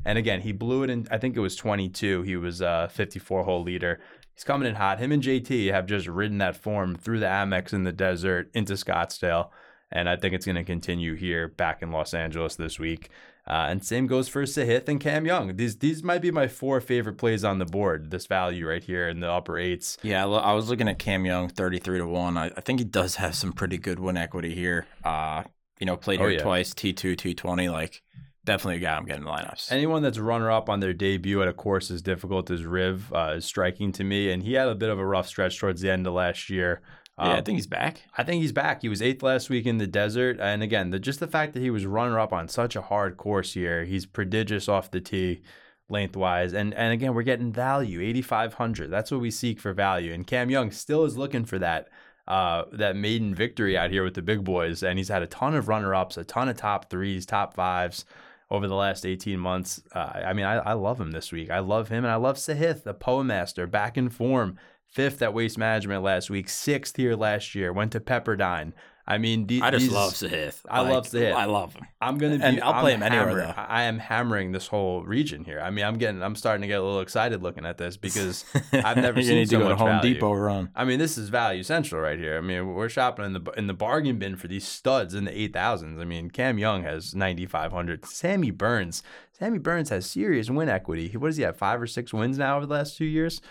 And 0.05 0.19
again, 0.19 0.41
he 0.41 0.51
blew 0.51 0.83
it 0.83 0.91
in. 0.91 1.07
I 1.10 1.17
think 1.17 1.36
it 1.36 1.39
was 1.39 1.55
22. 1.55 2.22
He 2.22 2.36
was 2.36 2.62
a 2.62 2.91
54 2.93 3.43
hole 3.43 3.63
leader. 3.63 4.00
He's 4.36 4.43
coming 4.43 4.69
in 4.69 4.75
hot. 4.75 5.00
Him 5.00 5.12
and 5.12 5.24
JT 5.24 5.72
have 5.72 5.88
just 5.88 6.05
ridden 6.05 6.38
that 6.38 6.55
form 6.55 6.95
through 6.95 7.22
the 7.22 7.25
Amex 7.25 7.74
in 7.74 7.86
the 7.86 7.91
desert 7.91 8.51
into 8.53 8.74
Scottsdale. 8.74 9.50
And 9.91 10.07
I 10.07 10.15
think 10.15 10.36
it's 10.36 10.45
going 10.45 10.57
to 10.57 10.63
continue 10.63 11.15
here 11.15 11.48
back 11.48 11.81
in 11.81 11.91
Los 11.91 12.13
Angeles 12.13 12.55
this 12.55 12.77
week. 12.77 13.10
Uh, 13.46 13.68
and 13.70 13.86
same 13.86 14.08
goes 14.08 14.30
for 14.30 14.44
Sahith 14.44 14.88
and 14.88 15.02
Cam 15.02 15.26
Young. 15.26 15.58
These 15.58 15.78
these 15.80 16.02
might 16.02 16.22
be 16.22 16.32
my 16.32 16.48
four 16.48 16.80
favorite 16.80 17.18
plays 17.18 17.44
on 17.44 17.60
the 17.60 17.66
board. 17.66 18.10
This 18.10 18.26
value 18.26 18.70
right 18.70 18.84
here 18.84 19.10
in 19.10 19.20
the 19.20 19.30
upper 19.30 19.58
eights. 19.58 19.98
Yeah, 20.02 20.26
I 20.26 20.54
was 20.54 20.70
looking 20.70 20.88
at 20.88 20.98
Cam 20.98 21.26
Young, 21.26 21.50
thirty-three 21.50 21.98
to 22.00 22.08
one. 22.08 22.38
I, 22.38 22.52
I 22.56 22.62
think 22.62 22.80
he 22.80 22.86
does 22.86 23.16
have 23.18 23.36
some 23.36 23.52
pretty 23.52 23.78
good 23.78 24.00
win 24.00 24.16
equity 24.16 24.56
here. 24.56 24.86
Uh, 25.04 25.44
you 25.80 25.86
know, 25.86 25.98
played 25.98 26.22
Oh, 26.22 26.24
here 26.24 26.38
yeah. 26.38 26.44
twice, 26.44 26.74
T 26.74 26.94
two, 26.94 27.18
T 27.18 27.34
twenty. 27.34 27.68
Like, 27.68 28.02
definitely 28.46 28.78
a 28.78 28.80
guy 28.80 28.96
I'm 28.96 29.04
getting 29.06 29.24
in 29.24 29.28
lineups. 29.30 29.74
Anyone 29.74 30.04
that's 30.04 30.20
runner 30.20 30.50
up 30.50 30.70
on 30.70 30.80
their 30.80 30.94
debut 30.94 31.42
at 31.42 31.50
a 31.50 31.54
course 31.54 31.92
as 31.92 32.02
difficult 32.02 32.50
as 32.50 32.64
Riv 32.64 33.12
uh, 33.12 33.34
is 33.36 33.46
striking 33.46 33.92
to 33.94 34.06
me. 34.06 34.32
And 34.32 34.44
he 34.44 34.54
had 34.54 34.70
a 34.70 34.76
bit 34.76 34.90
of 34.90 35.00
a 35.00 35.06
rough 35.06 35.28
stretch 35.28 35.60
towards 35.60 35.82
the 35.82 35.92
end 35.92 36.08
of 36.08 36.14
last 36.14 36.50
year. 36.50 36.82
Yeah, 37.22 37.36
I 37.36 37.38
Um, 37.39 37.43
think 37.43 37.58
he's 37.58 37.67
back. 37.67 38.01
I 38.17 38.24
think 38.24 38.41
he's 38.41 38.51
back. 38.51 38.82
He 38.82 38.89
was 38.89 39.01
eighth 39.01 39.24
last 39.24 39.50
week 39.50 39.65
in 39.65 39.77
the 39.77 39.88
desert, 39.88 40.39
and 40.39 40.63
again, 40.63 40.89
the, 40.89 41.00
just 41.00 41.20
the 41.20 41.27
fact 41.27 41.53
that 41.53 41.62
he 41.62 41.70
was 41.70 41.86
runner 41.86 42.20
up 42.20 42.34
on 42.34 42.48
such 42.48 42.75
a 42.75 42.82
hard 42.82 43.17
course 43.17 43.53
here, 43.53 43.86
he's 43.86 44.05
prodigious 44.05 44.67
off 44.67 44.91
the 44.91 45.01
tee, 45.01 45.41
lengthwise, 45.89 46.53
and 46.53 46.74
and 46.74 46.93
again, 46.93 47.13
we're 47.13 47.24
getting 47.24 47.51
value, 47.51 48.01
eighty 48.01 48.22
five 48.22 48.55
hundred. 48.55 48.89
That's 48.89 49.12
what 49.12 49.22
we 49.22 49.32
seek 49.32 49.60
for 49.60 49.74
value, 49.74 50.13
and 50.13 50.25
Cam 50.27 50.50
Young 50.50 50.72
still 50.72 51.05
is 51.05 51.17
looking 51.17 51.46
for 51.46 51.60
that. 51.60 51.89
Uh, 52.25 52.63
that 52.72 52.96
maiden 52.96 53.36
victory 53.36 53.77
out 53.77 53.91
here 53.91 54.01
with 54.01 54.13
the 54.13 54.22
big 54.22 54.46
boys, 54.46 54.82
and 54.82 54.98
he's 54.98 55.10
had 55.10 55.22
a 55.22 55.27
ton 55.27 55.53
of 55.53 55.67
runner 55.67 55.93
ups, 55.93 56.15
a 56.15 56.24
ton 56.24 56.48
of 56.48 56.55
top 56.55 56.89
threes, 56.89 57.25
top 57.25 57.53
fives 57.53 58.05
over 58.50 58.65
the 58.65 58.75
last 58.75 59.05
18 59.05 59.38
months. 59.38 59.82
Uh, 59.93 60.22
I 60.25 60.32
mean, 60.32 60.46
I, 60.46 60.55
I 60.60 60.72
love 60.72 61.01
him 61.01 61.12
this 61.12 61.34
week. 61.34 61.51
I 61.51 61.60
love 61.60 61.89
him, 61.89 62.05
and 62.05 62.12
I 62.13 62.15
love 62.15 62.38
Sahith, 62.38 62.84
the 62.84 62.93
Poem 62.93 63.27
Master, 63.27 63.67
back 63.67 63.98
in 63.98 64.08
form. 64.08 64.58
Fifth 64.94 65.22
at 65.24 65.34
Waste 65.34 65.58
Management 65.58 66.04
last 66.04 66.30
week, 66.30 66.48
sixth 66.50 66.96
here 66.98 67.16
last 67.16 67.56
year. 67.56 67.74
Went 67.74 67.92
to 67.94 68.00
Pepperdine. 68.00 68.74
I 69.06 69.18
mean, 69.18 69.48
the- 69.48 69.62
I 69.62 69.72
just 69.72 69.86
these- 69.86 69.92
love 69.92 70.14
Sahith. 70.14 70.62
I 70.70 70.80
love 70.82 71.06
Sahith. 71.08 71.34
I 71.34 71.44
love 71.46 71.74
him. 71.74 71.86
I'm 72.00 72.18
gonna 72.20 72.38
be, 72.38 72.44
And 72.44 72.62
I'll 72.62 72.74
I'm 72.76 72.82
play 72.82 72.94
him 72.94 73.04
anywhere, 73.04 73.48
hammer-. 73.48 73.66
I 73.68 73.84
am 73.84 73.98
hammering 74.00 74.54
this 74.54 74.68
whole 74.68 75.04
region 75.04 75.44
here. 75.44 75.60
I 75.60 75.72
mean, 75.72 75.84
I'm 75.84 75.98
getting, 75.98 76.22
I'm 76.24 76.36
starting 76.38 76.62
to 76.62 76.68
get 76.68 76.80
a 76.80 76.84
little 76.84 77.02
excited 77.02 77.42
looking 77.44 77.66
at 77.66 77.78
this 77.78 77.98
because 77.98 78.46
I've 78.72 78.96
never 78.98 79.22
seen 79.22 79.36
need 79.36 79.50
so 79.50 79.58
to 79.58 79.64
go 79.64 79.70
much 79.70 79.78
to 79.80 79.84
Home 79.84 79.90
value. 80.00 80.14
Depot 80.14 80.34
run. 80.34 80.70
I 80.76 80.86
mean, 80.86 81.00
this 81.00 81.18
is 81.18 81.28
value 81.28 81.64
central 81.64 82.00
right 82.02 82.18
here. 82.20 82.38
I 82.38 82.42
mean, 82.42 82.68
we're 82.76 82.88
shopping 82.88 83.26
in 83.26 83.34
the 83.34 83.42
in 83.58 83.68
the 83.68 83.74
bargain 83.74 84.20
bin 84.20 84.38
for 84.38 84.48
these 84.48 84.66
studs 84.66 85.14
in 85.16 85.26
the 85.26 85.38
eight 85.38 85.52
thousands. 85.54 86.00
I 86.00 86.06
mean, 86.06 86.30
Cam 86.30 86.58
Young 86.58 86.84
has 86.84 87.14
ninety 87.14 87.46
five 87.48 87.72
hundred. 87.74 88.06
Sammy 88.06 88.52
Burns, 88.52 89.04
Sammy 89.34 89.58
Burns 89.58 89.90
has 89.90 90.06
serious 90.06 90.50
win 90.50 90.70
equity. 90.70 91.10
What 91.18 91.28
does 91.30 91.38
he 91.38 91.44
have? 91.44 91.58
Five 91.58 91.82
or 91.82 91.88
six 91.88 92.14
wins 92.14 92.38
now 92.38 92.56
over 92.56 92.66
the 92.68 92.74
last 92.76 92.96
two 92.96 93.04
years. 93.06 93.42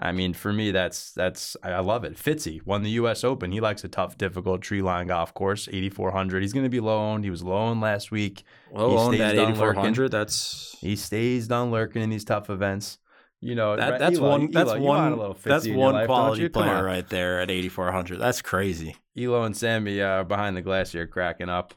I 0.00 0.12
mean, 0.12 0.32
for 0.32 0.52
me, 0.52 0.70
that's 0.70 1.10
that's 1.12 1.56
I 1.62 1.80
love 1.80 2.04
it. 2.04 2.16
Fitzy 2.16 2.64
won 2.64 2.82
the 2.84 2.90
U.S. 2.90 3.24
Open. 3.24 3.50
He 3.50 3.60
likes 3.60 3.82
a 3.82 3.88
tough, 3.88 4.16
difficult 4.16 4.62
tree 4.62 4.80
line 4.80 5.08
golf 5.08 5.34
course. 5.34 5.68
Eighty 5.72 5.90
four 5.90 6.12
hundred. 6.12 6.42
He's 6.42 6.52
going 6.52 6.64
to 6.66 6.70
be 6.70 6.78
low 6.78 6.98
owned. 6.98 7.24
He 7.24 7.30
was 7.30 7.42
low 7.42 7.56
owned 7.56 7.80
last 7.80 8.12
week. 8.12 8.44
Well, 8.70 8.90
He 8.90 8.96
on 8.96 9.08
stays 9.14 9.18
that 9.18 9.34
8400, 9.34 10.10
that's 10.12 10.76
He 10.80 10.94
stays 10.94 11.48
down 11.48 11.72
lurking 11.72 12.00
in 12.02 12.10
these 12.10 12.24
tough 12.24 12.48
events. 12.48 12.98
You 13.40 13.54
know, 13.54 13.76
that, 13.76 13.98
that's 13.98 14.18
Elo- 14.18 14.30
one 14.30 14.50
that's 14.52 14.70
Elo, 14.70 14.78
you 14.78 14.84
want 14.84 15.14
a 15.14 15.16
one 15.16 15.36
that's 15.44 15.68
one 15.68 15.94
life, 15.94 16.06
quality 16.06 16.48
player 16.48 16.74
on. 16.74 16.84
right 16.84 17.08
there 17.08 17.40
at 17.40 17.50
8400. 17.50 18.18
That's 18.20 18.40
crazy. 18.42 18.94
Elo 19.16 19.42
and 19.44 19.56
Sammy 19.56 20.00
uh, 20.00 20.22
behind 20.24 20.56
the 20.56 20.62
glass 20.62 20.92
here, 20.92 21.06
cracking 21.08 21.48
up. 21.48 21.74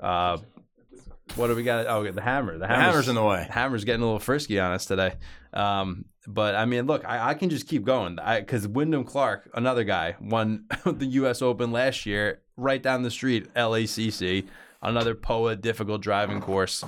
Uh, 0.00 0.36
what 1.36 1.46
do 1.48 1.56
we 1.56 1.62
got? 1.62 1.86
Oh, 1.86 2.10
the 2.10 2.20
hammer. 2.20 2.52
The 2.54 2.58
The 2.60 2.66
hammer's, 2.66 2.84
hammer's 2.84 3.08
in 3.08 3.14
the 3.14 3.24
way. 3.24 3.46
hammer's 3.50 3.84
getting 3.84 4.02
a 4.02 4.04
little 4.04 4.18
frisky 4.20 4.60
on 4.60 4.72
us 4.72 4.84
today. 4.86 5.14
Um, 5.52 6.04
but 6.26 6.54
I 6.54 6.64
mean, 6.64 6.86
look, 6.86 7.04
I, 7.04 7.30
I 7.30 7.34
can 7.34 7.50
just 7.50 7.68
keep 7.68 7.84
going 7.84 8.18
because 8.38 8.66
Wyndham 8.66 9.04
Clark, 9.04 9.50
another 9.54 9.84
guy, 9.84 10.16
won 10.20 10.64
the 10.86 11.06
U.S. 11.06 11.42
Open 11.42 11.72
last 11.72 12.06
year, 12.06 12.40
right 12.56 12.82
down 12.82 13.02
the 13.02 13.10
street, 13.10 13.52
LACC, 13.54 14.46
another 14.82 15.14
POA 15.14 15.56
difficult 15.56 16.02
driving 16.02 16.40
course. 16.40 16.84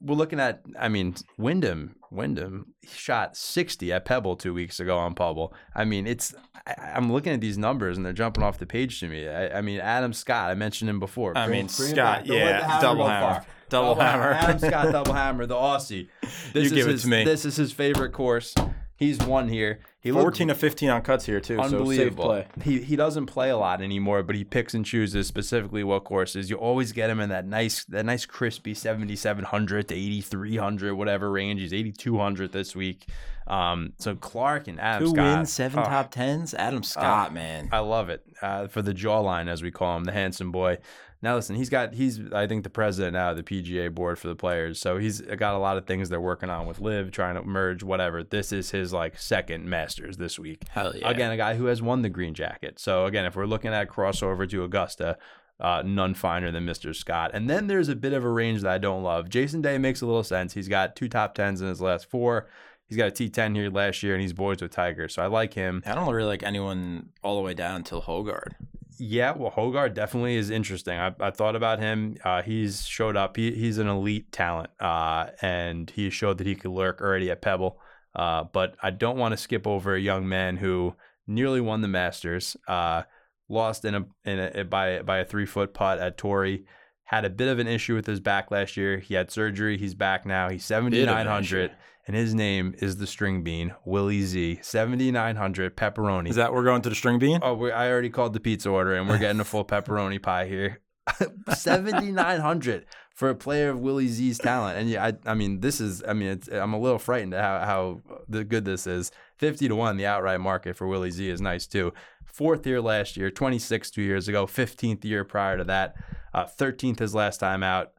We're 0.00 0.14
looking 0.14 0.40
at, 0.40 0.62
I 0.78 0.88
mean, 0.88 1.14
Wyndham, 1.38 1.96
Wyndham 2.10 2.74
shot 2.86 3.36
60 3.36 3.92
at 3.92 4.04
Pebble 4.04 4.36
two 4.36 4.54
weeks 4.54 4.78
ago 4.78 4.96
on 4.96 5.14
Pebble. 5.14 5.52
I 5.74 5.84
mean, 5.84 6.06
it's, 6.06 6.34
I, 6.66 6.74
I'm 6.94 7.12
looking 7.12 7.32
at 7.32 7.40
these 7.40 7.58
numbers 7.58 7.96
and 7.96 8.04
they're 8.04 8.12
jumping 8.12 8.44
off 8.44 8.58
the 8.58 8.66
page 8.66 9.00
to 9.00 9.08
me. 9.08 9.26
I, 9.26 9.58
I 9.58 9.60
mean, 9.62 9.80
Adam 9.80 10.12
Scott, 10.12 10.50
I 10.50 10.54
mentioned 10.54 10.90
him 10.90 11.00
before. 11.00 11.36
I 11.36 11.48
mean, 11.48 11.68
Scott, 11.68 11.96
back. 11.96 12.26
Don't 12.26 12.36
let 12.38 12.60
the 12.60 12.68
yeah, 12.68 12.80
double 12.80 13.04
go 13.04 13.10
hammer. 13.10 13.44
Double 13.68 13.94
hammer. 13.94 14.32
Adam 14.32 14.58
Scott 14.58 14.92
double 14.92 15.12
hammer, 15.12 15.46
the 15.46 15.54
Aussie. 15.54 16.08
This 16.52 16.54
You 16.54 16.60
is 16.60 16.72
give 16.72 16.88
it 16.88 16.92
his, 16.92 17.02
to 17.02 17.08
me. 17.08 17.24
This 17.24 17.44
is 17.44 17.56
his 17.56 17.72
favorite 17.72 18.12
course. 18.12 18.54
He's 18.98 19.18
won 19.18 19.48
here. 19.48 19.80
He 20.00 20.12
14 20.12 20.48
to 20.48 20.54
15 20.54 20.88
on 20.88 21.02
cuts 21.02 21.26
here 21.26 21.40
too. 21.40 21.56
So 21.56 21.62
unbelievable. 21.62 22.24
play. 22.24 22.46
He 22.62 22.80
he 22.80 22.96
doesn't 22.96 23.26
play 23.26 23.50
a 23.50 23.56
lot 23.56 23.82
anymore, 23.82 24.22
but 24.22 24.36
he 24.36 24.44
picks 24.44 24.72
and 24.72 24.86
chooses 24.86 25.26
specifically 25.26 25.82
what 25.84 26.04
courses. 26.04 26.48
You 26.48 26.56
always 26.56 26.92
get 26.92 27.10
him 27.10 27.20
in 27.20 27.28
that 27.30 27.44
nice 27.44 27.84
that 27.86 28.06
nice 28.06 28.24
crispy 28.24 28.72
7700 28.72 29.88
to 29.88 29.94
8300 29.94 30.94
whatever 30.94 31.30
range. 31.30 31.60
He's 31.60 31.74
8200 31.74 32.52
this 32.52 32.76
week. 32.76 33.06
Um 33.48 33.92
so 33.98 34.14
Clark 34.14 34.68
and 34.68 34.80
Adam 34.80 35.08
Two 35.08 35.14
Scott. 35.14 35.38
wins, 35.38 35.52
seven 35.52 35.80
oh, 35.80 35.84
top 35.84 36.10
tens. 36.12 36.54
Adam 36.54 36.82
Scott, 36.84 37.34
man. 37.34 37.68
I 37.72 37.80
love 37.80 38.08
it. 38.08 38.22
Uh, 38.40 38.68
for 38.68 38.80
the 38.82 38.94
jawline 38.94 39.48
as 39.48 39.62
we 39.62 39.70
call 39.70 39.96
him, 39.96 40.04
the 40.04 40.12
handsome 40.12 40.52
boy. 40.52 40.78
Now 41.22 41.34
listen, 41.34 41.56
he's 41.56 41.70
got 41.70 41.94
he's 41.94 42.20
I 42.32 42.46
think 42.46 42.62
the 42.62 42.70
president 42.70 43.14
now 43.14 43.30
of 43.30 43.36
the 43.36 43.42
PGA 43.42 43.92
board 43.92 44.18
for 44.18 44.28
the 44.28 44.36
players. 44.36 44.78
So 44.78 44.98
he's 44.98 45.20
got 45.20 45.54
a 45.54 45.58
lot 45.58 45.76
of 45.76 45.86
things 45.86 46.08
they're 46.08 46.20
working 46.20 46.50
on 46.50 46.66
with 46.66 46.80
LIV, 46.80 47.10
trying 47.10 47.36
to 47.36 47.42
merge 47.42 47.82
whatever. 47.82 48.22
This 48.22 48.52
is 48.52 48.70
his 48.70 48.92
like 48.92 49.18
second 49.18 49.68
Masters 49.68 50.16
this 50.18 50.38
week. 50.38 50.62
Hell 50.68 50.94
yeah. 50.94 51.08
Again, 51.08 51.30
a 51.30 51.36
guy 51.36 51.56
who 51.56 51.66
has 51.66 51.80
won 51.80 52.02
the 52.02 52.10
green 52.10 52.34
jacket. 52.34 52.78
So 52.78 53.06
again, 53.06 53.24
if 53.24 53.34
we're 53.34 53.46
looking 53.46 53.72
at 53.72 53.88
crossover 53.88 54.48
to 54.50 54.64
Augusta, 54.64 55.16
uh, 55.58 55.82
none 55.84 56.14
finer 56.14 56.50
than 56.50 56.66
Mr. 56.66 56.94
Scott. 56.94 57.30
And 57.32 57.48
then 57.48 57.66
there's 57.66 57.88
a 57.88 57.96
bit 57.96 58.12
of 58.12 58.24
a 58.24 58.28
range 58.28 58.62
that 58.62 58.72
I 58.72 58.78
don't 58.78 59.02
love. 59.02 59.28
Jason 59.28 59.62
Day 59.62 59.78
makes 59.78 60.02
a 60.02 60.06
little 60.06 60.24
sense. 60.24 60.52
He's 60.52 60.68
got 60.68 60.96
two 60.96 61.08
top 61.08 61.34
tens 61.34 61.60
in 61.60 61.68
his 61.68 61.80
last 61.80 62.10
four. 62.10 62.48
He's 62.88 62.98
got 62.98 63.08
a 63.08 63.10
T10 63.10 63.56
here 63.56 63.70
last 63.70 64.02
year, 64.02 64.14
and 64.14 64.22
he's 64.22 64.32
boys 64.32 64.62
with 64.62 64.70
Tiger. 64.70 65.08
So 65.08 65.22
I 65.22 65.26
like 65.26 65.54
him. 65.54 65.82
I 65.86 65.94
don't 65.94 66.12
really 66.12 66.28
like 66.28 66.44
anyone 66.44 67.08
all 67.22 67.36
the 67.36 67.42
way 67.42 67.52
down 67.52 67.76
until 67.76 68.00
Hojgaard. 68.02 68.52
Yeah, 68.98 69.32
well, 69.36 69.50
Hojgaard 69.50 69.94
definitely 69.94 70.36
is 70.36 70.50
interesting. 70.50 70.98
I, 70.98 71.14
I 71.20 71.30
thought 71.30 71.56
about 71.56 71.78
him. 71.78 72.16
Uh, 72.24 72.42
he's 72.42 72.86
showed 72.86 73.16
up. 73.16 73.36
He, 73.36 73.52
he's 73.52 73.78
an 73.78 73.88
elite 73.88 74.32
talent, 74.32 74.70
uh, 74.80 75.26
and 75.42 75.90
he 75.90 76.10
showed 76.10 76.38
that 76.38 76.46
he 76.46 76.54
could 76.54 76.70
lurk 76.70 77.00
already 77.00 77.30
at 77.30 77.42
Pebble. 77.42 77.78
Uh, 78.14 78.44
but 78.44 78.76
I 78.82 78.90
don't 78.90 79.18
want 79.18 79.32
to 79.32 79.36
skip 79.36 79.66
over 79.66 79.94
a 79.94 80.00
young 80.00 80.28
man 80.28 80.56
who 80.56 80.94
nearly 81.26 81.60
won 81.60 81.82
the 81.82 81.88
Masters, 81.88 82.56
uh, 82.66 83.02
lost 83.48 83.84
in 83.84 83.94
a 83.94 84.06
in 84.24 84.38
a 84.38 84.64
by 84.64 85.02
by 85.02 85.18
a 85.18 85.24
three 85.24 85.46
foot 85.46 85.74
putt 85.74 85.98
at 85.98 86.16
Torrey. 86.16 86.64
Had 87.04 87.24
a 87.24 87.30
bit 87.30 87.48
of 87.48 87.58
an 87.58 87.68
issue 87.68 87.94
with 87.94 88.06
his 88.06 88.18
back 88.18 88.50
last 88.50 88.76
year. 88.76 88.98
He 88.98 89.14
had 89.14 89.30
surgery. 89.30 89.78
He's 89.78 89.94
back 89.94 90.26
now. 90.26 90.48
He's 90.48 90.64
seventy 90.64 91.04
nine 91.04 91.26
hundred, 91.26 91.72
and 92.06 92.14
his 92.14 92.34
name 92.34 92.74
is 92.78 92.96
the 92.96 93.06
String 93.06 93.42
Bean 93.42 93.74
Willie 93.84 94.22
Z. 94.22 94.60
Seventy 94.62 95.10
nine 95.10 95.36
hundred 95.36 95.76
pepperoni. 95.76 96.28
Is 96.28 96.36
that 96.36 96.52
we're 96.52 96.64
going 96.64 96.82
to 96.82 96.88
the 96.88 96.94
string 96.94 97.18
bean? 97.18 97.40
Oh, 97.42 97.54
we 97.54 97.72
I 97.72 97.90
already 97.90 98.10
called 98.10 98.32
the 98.32 98.40
pizza 98.40 98.70
order, 98.70 98.94
and 98.94 99.08
we're 99.08 99.18
getting 99.18 99.40
a 99.40 99.44
full 99.44 99.64
pepperoni 99.64 100.22
pie 100.22 100.46
here. 100.46 100.80
Seventy 101.54 102.12
nine 102.12 102.40
hundred 102.40 102.86
for 103.16 103.30
a 103.30 103.34
player 103.34 103.70
of 103.70 103.78
Willie 103.78 104.08
Z's 104.08 104.38
talent, 104.38 104.78
and 104.78 104.90
yeah, 104.90 105.06
I, 105.06 105.30
I 105.30 105.34
mean, 105.34 105.60
this 105.60 105.80
is, 105.80 106.02
I 106.06 106.12
mean, 106.12 106.28
it's, 106.28 106.48
I'm 106.48 106.74
a 106.74 106.78
little 106.78 106.98
frightened 106.98 107.32
at 107.32 107.42
how 107.42 107.64
how 107.64 108.02
the 108.28 108.44
good 108.44 108.64
this 108.64 108.86
is. 108.86 109.10
Fifty 109.36 109.68
to 109.68 109.74
one, 109.74 109.96
the 109.96 110.06
outright 110.06 110.40
market 110.40 110.76
for 110.76 110.86
Willie 110.86 111.10
Z 111.10 111.28
is 111.28 111.40
nice 111.40 111.66
too. 111.66 111.92
Fourth 112.24 112.66
year 112.66 112.80
last 112.80 113.16
year, 113.16 113.30
twenty 113.30 113.58
six 113.58 113.90
two 113.90 114.02
years 114.02 114.28
ago, 114.28 114.46
fifteenth 114.46 115.04
year 115.04 115.24
prior 115.24 115.56
to 115.56 115.64
that, 115.64 115.96
uh, 116.34 116.46
thirteenth 116.46 116.98
his 116.98 117.14
last 117.14 117.38
time 117.38 117.62
out. 117.62 117.92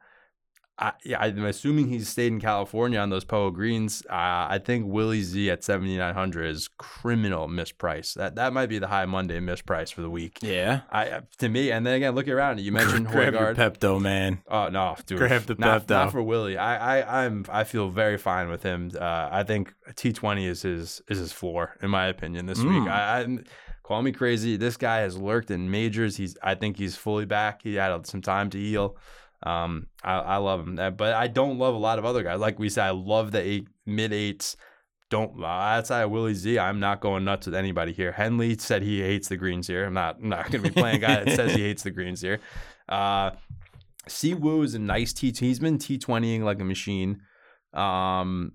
I, 0.79 0.93
yeah, 1.03 1.19
I'm 1.19 1.43
assuming 1.46 1.88
he's 1.88 2.07
stayed 2.07 2.31
in 2.31 2.39
California 2.39 3.00
on 3.00 3.10
those 3.10 3.24
Poa 3.24 3.51
greens. 3.51 4.03
Uh, 4.10 4.46
I 4.50 4.60
think 4.63 4.86
Willie 4.88 5.24
Z 5.24 5.50
at 5.50 5.63
7,900 5.63 6.46
is 6.46 6.69
criminal 6.77 7.48
misprice. 7.48 8.13
That 8.13 8.36
that 8.36 8.53
might 8.53 8.67
be 8.67 8.77
the 8.77 8.88
high 8.88 9.05
Monday 9.05 9.39
misprice 9.39 9.91
for 9.91 10.01
the 10.01 10.10
week. 10.10 10.39
Yeah. 10.41 10.81
I 10.91 11.22
to 11.39 11.50
me, 11.50 11.72
and 11.72 11.86
then 11.86 11.96
again, 11.96 12.13
look 12.13 12.27
around. 12.27 12.60
You 12.60 12.72
mentioned 12.72 13.07
Grab 13.07 13.34
your 13.34 13.41
Hojgaard. 13.41 13.55
Pepto, 13.55 14.00
man. 14.00 14.43
Oh 14.48 14.69
no, 14.69 14.96
dude! 15.05 15.17
Grab 15.17 15.43
the 15.43 15.55
not, 15.55 15.88
Pepto. 15.88 15.89
not 15.89 16.12
for 16.12 16.22
Willie. 16.22 16.57
I, 16.57 17.00
I, 17.00 17.25
I'm, 17.25 17.46
I 17.50 17.63
feel 17.63 17.89
very 17.89 18.17
fine 18.17 18.50
with 18.50 18.62
him. 18.62 18.91
Uh, 19.00 19.29
I 19.31 19.43
think 19.43 19.74
T20 19.93 20.46
is 20.46 20.62
his 20.62 21.01
is 21.07 21.17
his 21.17 21.31
floor, 21.31 21.75
in 21.81 21.89
my 21.89 22.07
opinion, 22.07 22.46
this 22.46 22.60
week. 22.60 22.84
Mm. 22.84 22.91
I, 22.91 23.22
I, 23.22 23.38
call 23.88 24.01
me 24.01 24.12
crazy. 24.12 24.57
This 24.57 24.77
guy 24.77 25.00
has 25.00 25.17
lurked 25.17 25.50
in 25.50 25.72
majors. 25.72 26.17
He's, 26.17 26.38
I 26.43 26.55
think 26.55 26.77
he's 26.77 26.98
fully 26.98 27.25
back. 27.25 27.62
He 27.63 27.75
had 27.75 28.05
some 28.05 28.22
time 28.22 28.50
to 28.51 28.57
heal. 28.60 28.98
Um, 29.44 29.88
I, 30.03 30.13
I 30.15 30.38
love 30.38 30.62
him, 30.67 30.79
Uh, 30.79 30.89
but 30.91 31.13
I 31.13 31.27
don't 31.27 31.60
love 31.60 31.75
a 31.75 31.77
lot 31.77 32.00
of 32.00 32.06
other 32.06 32.24
guys. 32.24 32.39
Like 32.39 32.58
we 32.60 32.70
said, 32.70 32.86
I 32.86 32.89
love 32.91 33.32
the 33.32 33.41
eight 33.41 33.67
mid 33.86 34.13
eights. 34.13 34.58
Don't 35.10 35.41
outside 35.44 36.01
of 36.01 36.12
Willie 36.12 36.34
Z, 36.34 36.60
I'm 36.60 36.79
not 36.79 37.00
going 37.00 37.24
nuts 37.24 37.46
with 37.46 37.56
anybody 37.56 37.94
here. 37.94 38.12
Henley 38.12 38.58
said 38.58 38.82
he 38.82 39.01
hates 39.01 39.29
the 39.29 39.38
greens 39.38 39.67
here. 39.67 39.86
I'm 39.86 39.94
not 39.94 40.17
I'm 40.22 40.29
not 40.29 40.51
gonna 40.51 40.63
be 40.63 40.70
playing 40.72 40.98
a 40.98 41.00
guy 41.00 41.24
that 41.24 41.36
says 41.36 41.53
he 41.53 41.62
hates 41.62 41.84
the 41.84 41.91
greens 41.91 42.20
here. 42.20 42.39
Uh, 42.89 43.32
Woo 44.24 44.63
is 44.63 44.74
a 44.74 44.79
nice 44.79 45.13
T. 45.13 45.32
He's 45.32 45.60
been 45.60 45.77
T20ing 45.77 46.41
like 46.41 46.60
a 46.60 46.65
machine. 46.65 47.22
Um, 47.74 48.53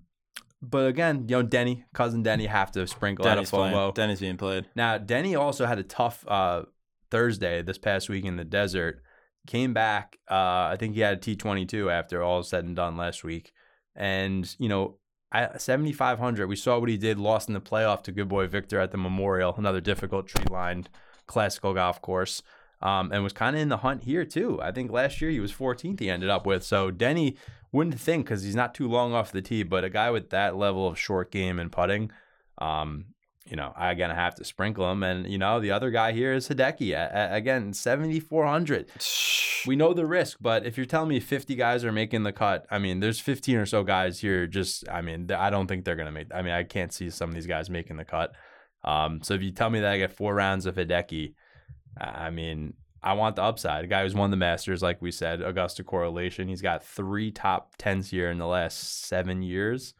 but 0.61 0.87
again, 0.87 1.26
you 1.28 1.37
know, 1.37 1.43
Denny, 1.43 1.85
cousin 1.93 2.23
Denny, 2.23 2.47
have 2.47 2.71
to 2.73 2.87
sprinkle 2.87 3.25
Denny's 3.25 3.52
out 3.52 3.73
a. 3.73 3.75
FOMO. 3.75 3.95
Denny's 3.95 4.21
being 4.21 4.37
played. 4.37 4.67
Now, 4.75 4.97
Denny 4.99 5.35
also 5.35 5.67
had 5.67 5.78
a 5.78 5.83
tough 5.83 6.25
uh, 6.28 6.63
Thursday 7.11 7.63
this 7.63 7.78
past 7.78 8.09
week 8.09 8.25
in 8.25 8.37
the 8.37 8.45
desert. 8.45 9.02
Came 9.47 9.73
back. 9.75 10.19
Uh, 10.31 10.71
I 10.71 10.76
think 10.78 10.95
he 10.95 11.00
had 11.00 11.15
a 11.15 11.21
T22 11.21 11.91
after 11.91 12.23
all 12.23 12.43
said 12.43 12.65
and 12.65 12.76
done 12.76 12.97
last 12.97 13.25
week. 13.25 13.52
And, 13.97 14.55
you 14.59 14.69
know, 14.69 14.99
7,500, 15.33 16.47
we 16.47 16.57
saw 16.57 16.78
what 16.78 16.89
he 16.89 16.97
did, 16.97 17.19
lost 17.19 17.49
in 17.49 17.55
the 17.55 17.61
playoff 17.61 18.02
to 18.05 18.13
good 18.13 18.28
boy 18.28 18.47
Viktor 18.47 18.78
at 18.78 18.91
the 18.91 18.99
Memorial, 18.99 19.55
another 19.57 19.81
difficult 19.81 20.26
tree 20.26 20.45
lined 20.50 20.89
classical 21.26 21.75
golf 21.75 22.00
course. 22.02 22.43
Um, 22.81 23.13
and 23.13 23.23
was 23.23 23.33
kind 23.33 23.55
of 23.55 23.63
in 23.63 23.69
the 23.69 23.78
hunt 23.78 24.02
here 24.02 24.25
too. 24.25 24.61
I 24.61 24.73
think 24.73 24.91
last 24.91 25.21
year 25.21 25.31
he 25.31 25.39
was 25.39 25.52
14th. 25.52 26.00
He 26.00 26.11
ended 26.11 26.31
up 26.31 26.45
with 26.45 26.65
so 26.65 26.91
Denny 26.91 27.37
wouldn't 27.71 28.00
think 28.00 28.26
because 28.26 28.43
he's 28.43 28.57
not 28.57 28.75
too 28.75 28.89
long 28.89 29.15
off 29.15 29.31
the 29.31 29.41
tee, 29.41 29.63
but 29.63 29.85
a 29.85 29.89
guy 29.89 30.11
with 30.11 30.31
that 30.31 30.57
level 30.57 30.89
of 30.89 30.99
short 30.99 31.31
game 31.31 31.61
and 31.61 31.71
putting, 31.71 32.11
um, 32.59 33.07
you 33.47 33.57
know, 33.57 33.73
I'm 33.76 33.97
gonna 33.99 34.15
have 34.15 34.35
to 34.37 34.45
sprinkle 34.45 34.91
him. 34.91 35.02
And 35.02 35.26
you 35.28 35.39
know, 35.39 35.61
the 35.61 35.71
other 35.73 35.91
guy 35.91 36.13
here 36.13 36.33
is 36.33 36.49
Hideki. 36.49 36.95
A- 36.95 37.35
Again, 37.35 37.73
7,400. 37.73 38.87
We 39.67 39.76
know 39.76 39.93
the 39.95 40.07
risk, 40.07 40.39
but 40.41 40.67
if 40.67 40.76
you're 40.76 40.87
telling 40.87 41.09
me 41.09 41.21
50 41.21 41.55
guys 41.55 41.85
are 41.85 41.93
making 41.93 42.23
the 42.25 42.33
cut, 42.33 42.67
I 42.71 42.78
mean, 42.78 43.00
there's 43.00 43.21
15 43.21 43.57
or 43.59 43.67
so 43.67 43.85
guys 43.85 44.19
here. 44.21 44.47
Just, 44.47 44.89
I 44.89 45.00
mean, 45.02 45.31
I 45.31 45.50
don't 45.50 45.67
think 45.67 45.85
they're 45.85 45.97
gonna 45.97 46.11
make. 46.13 46.28
I 46.35 46.43
mean, 46.43 46.52
I 46.52 46.65
can't 46.65 46.93
see 46.93 47.11
some 47.11 47.28
of 47.31 47.35
these 47.35 47.47
guys 47.47 47.71
making 47.71 47.97
the 47.97 48.05
cut. 48.05 48.33
Um, 48.85 49.23
so 49.23 49.35
if 49.35 49.43
you 49.43 49.52
tell 49.52 49.71
me 49.71 49.81
that 49.81 49.93
I 49.93 49.99
get 49.99 50.13
four 50.13 50.35
rounds 50.35 50.67
of 50.67 50.75
Hideki, 50.75 51.35
I 52.00 52.31
mean, 52.31 52.75
I 53.02 53.13
want 53.15 53.37
the 53.37 53.43
upside. 53.43 53.85
A 53.85 53.89
guy 53.89 54.02
who's 54.02 54.15
won 54.15 54.31
the 54.31 54.37
Masters, 54.37 54.83
like 54.83 55.02
we 55.02 55.11
said, 55.11 55.43
Augusta 55.43 55.85
correlation. 55.85 56.49
He's 56.49 56.63
got 56.63 56.85
three 56.85 57.31
top 57.31 57.75
tens 57.78 58.11
here 58.11 58.31
in 58.31 58.39
the 58.39 58.47
last 58.47 59.05
seven 59.07 59.43
years. 59.43 59.95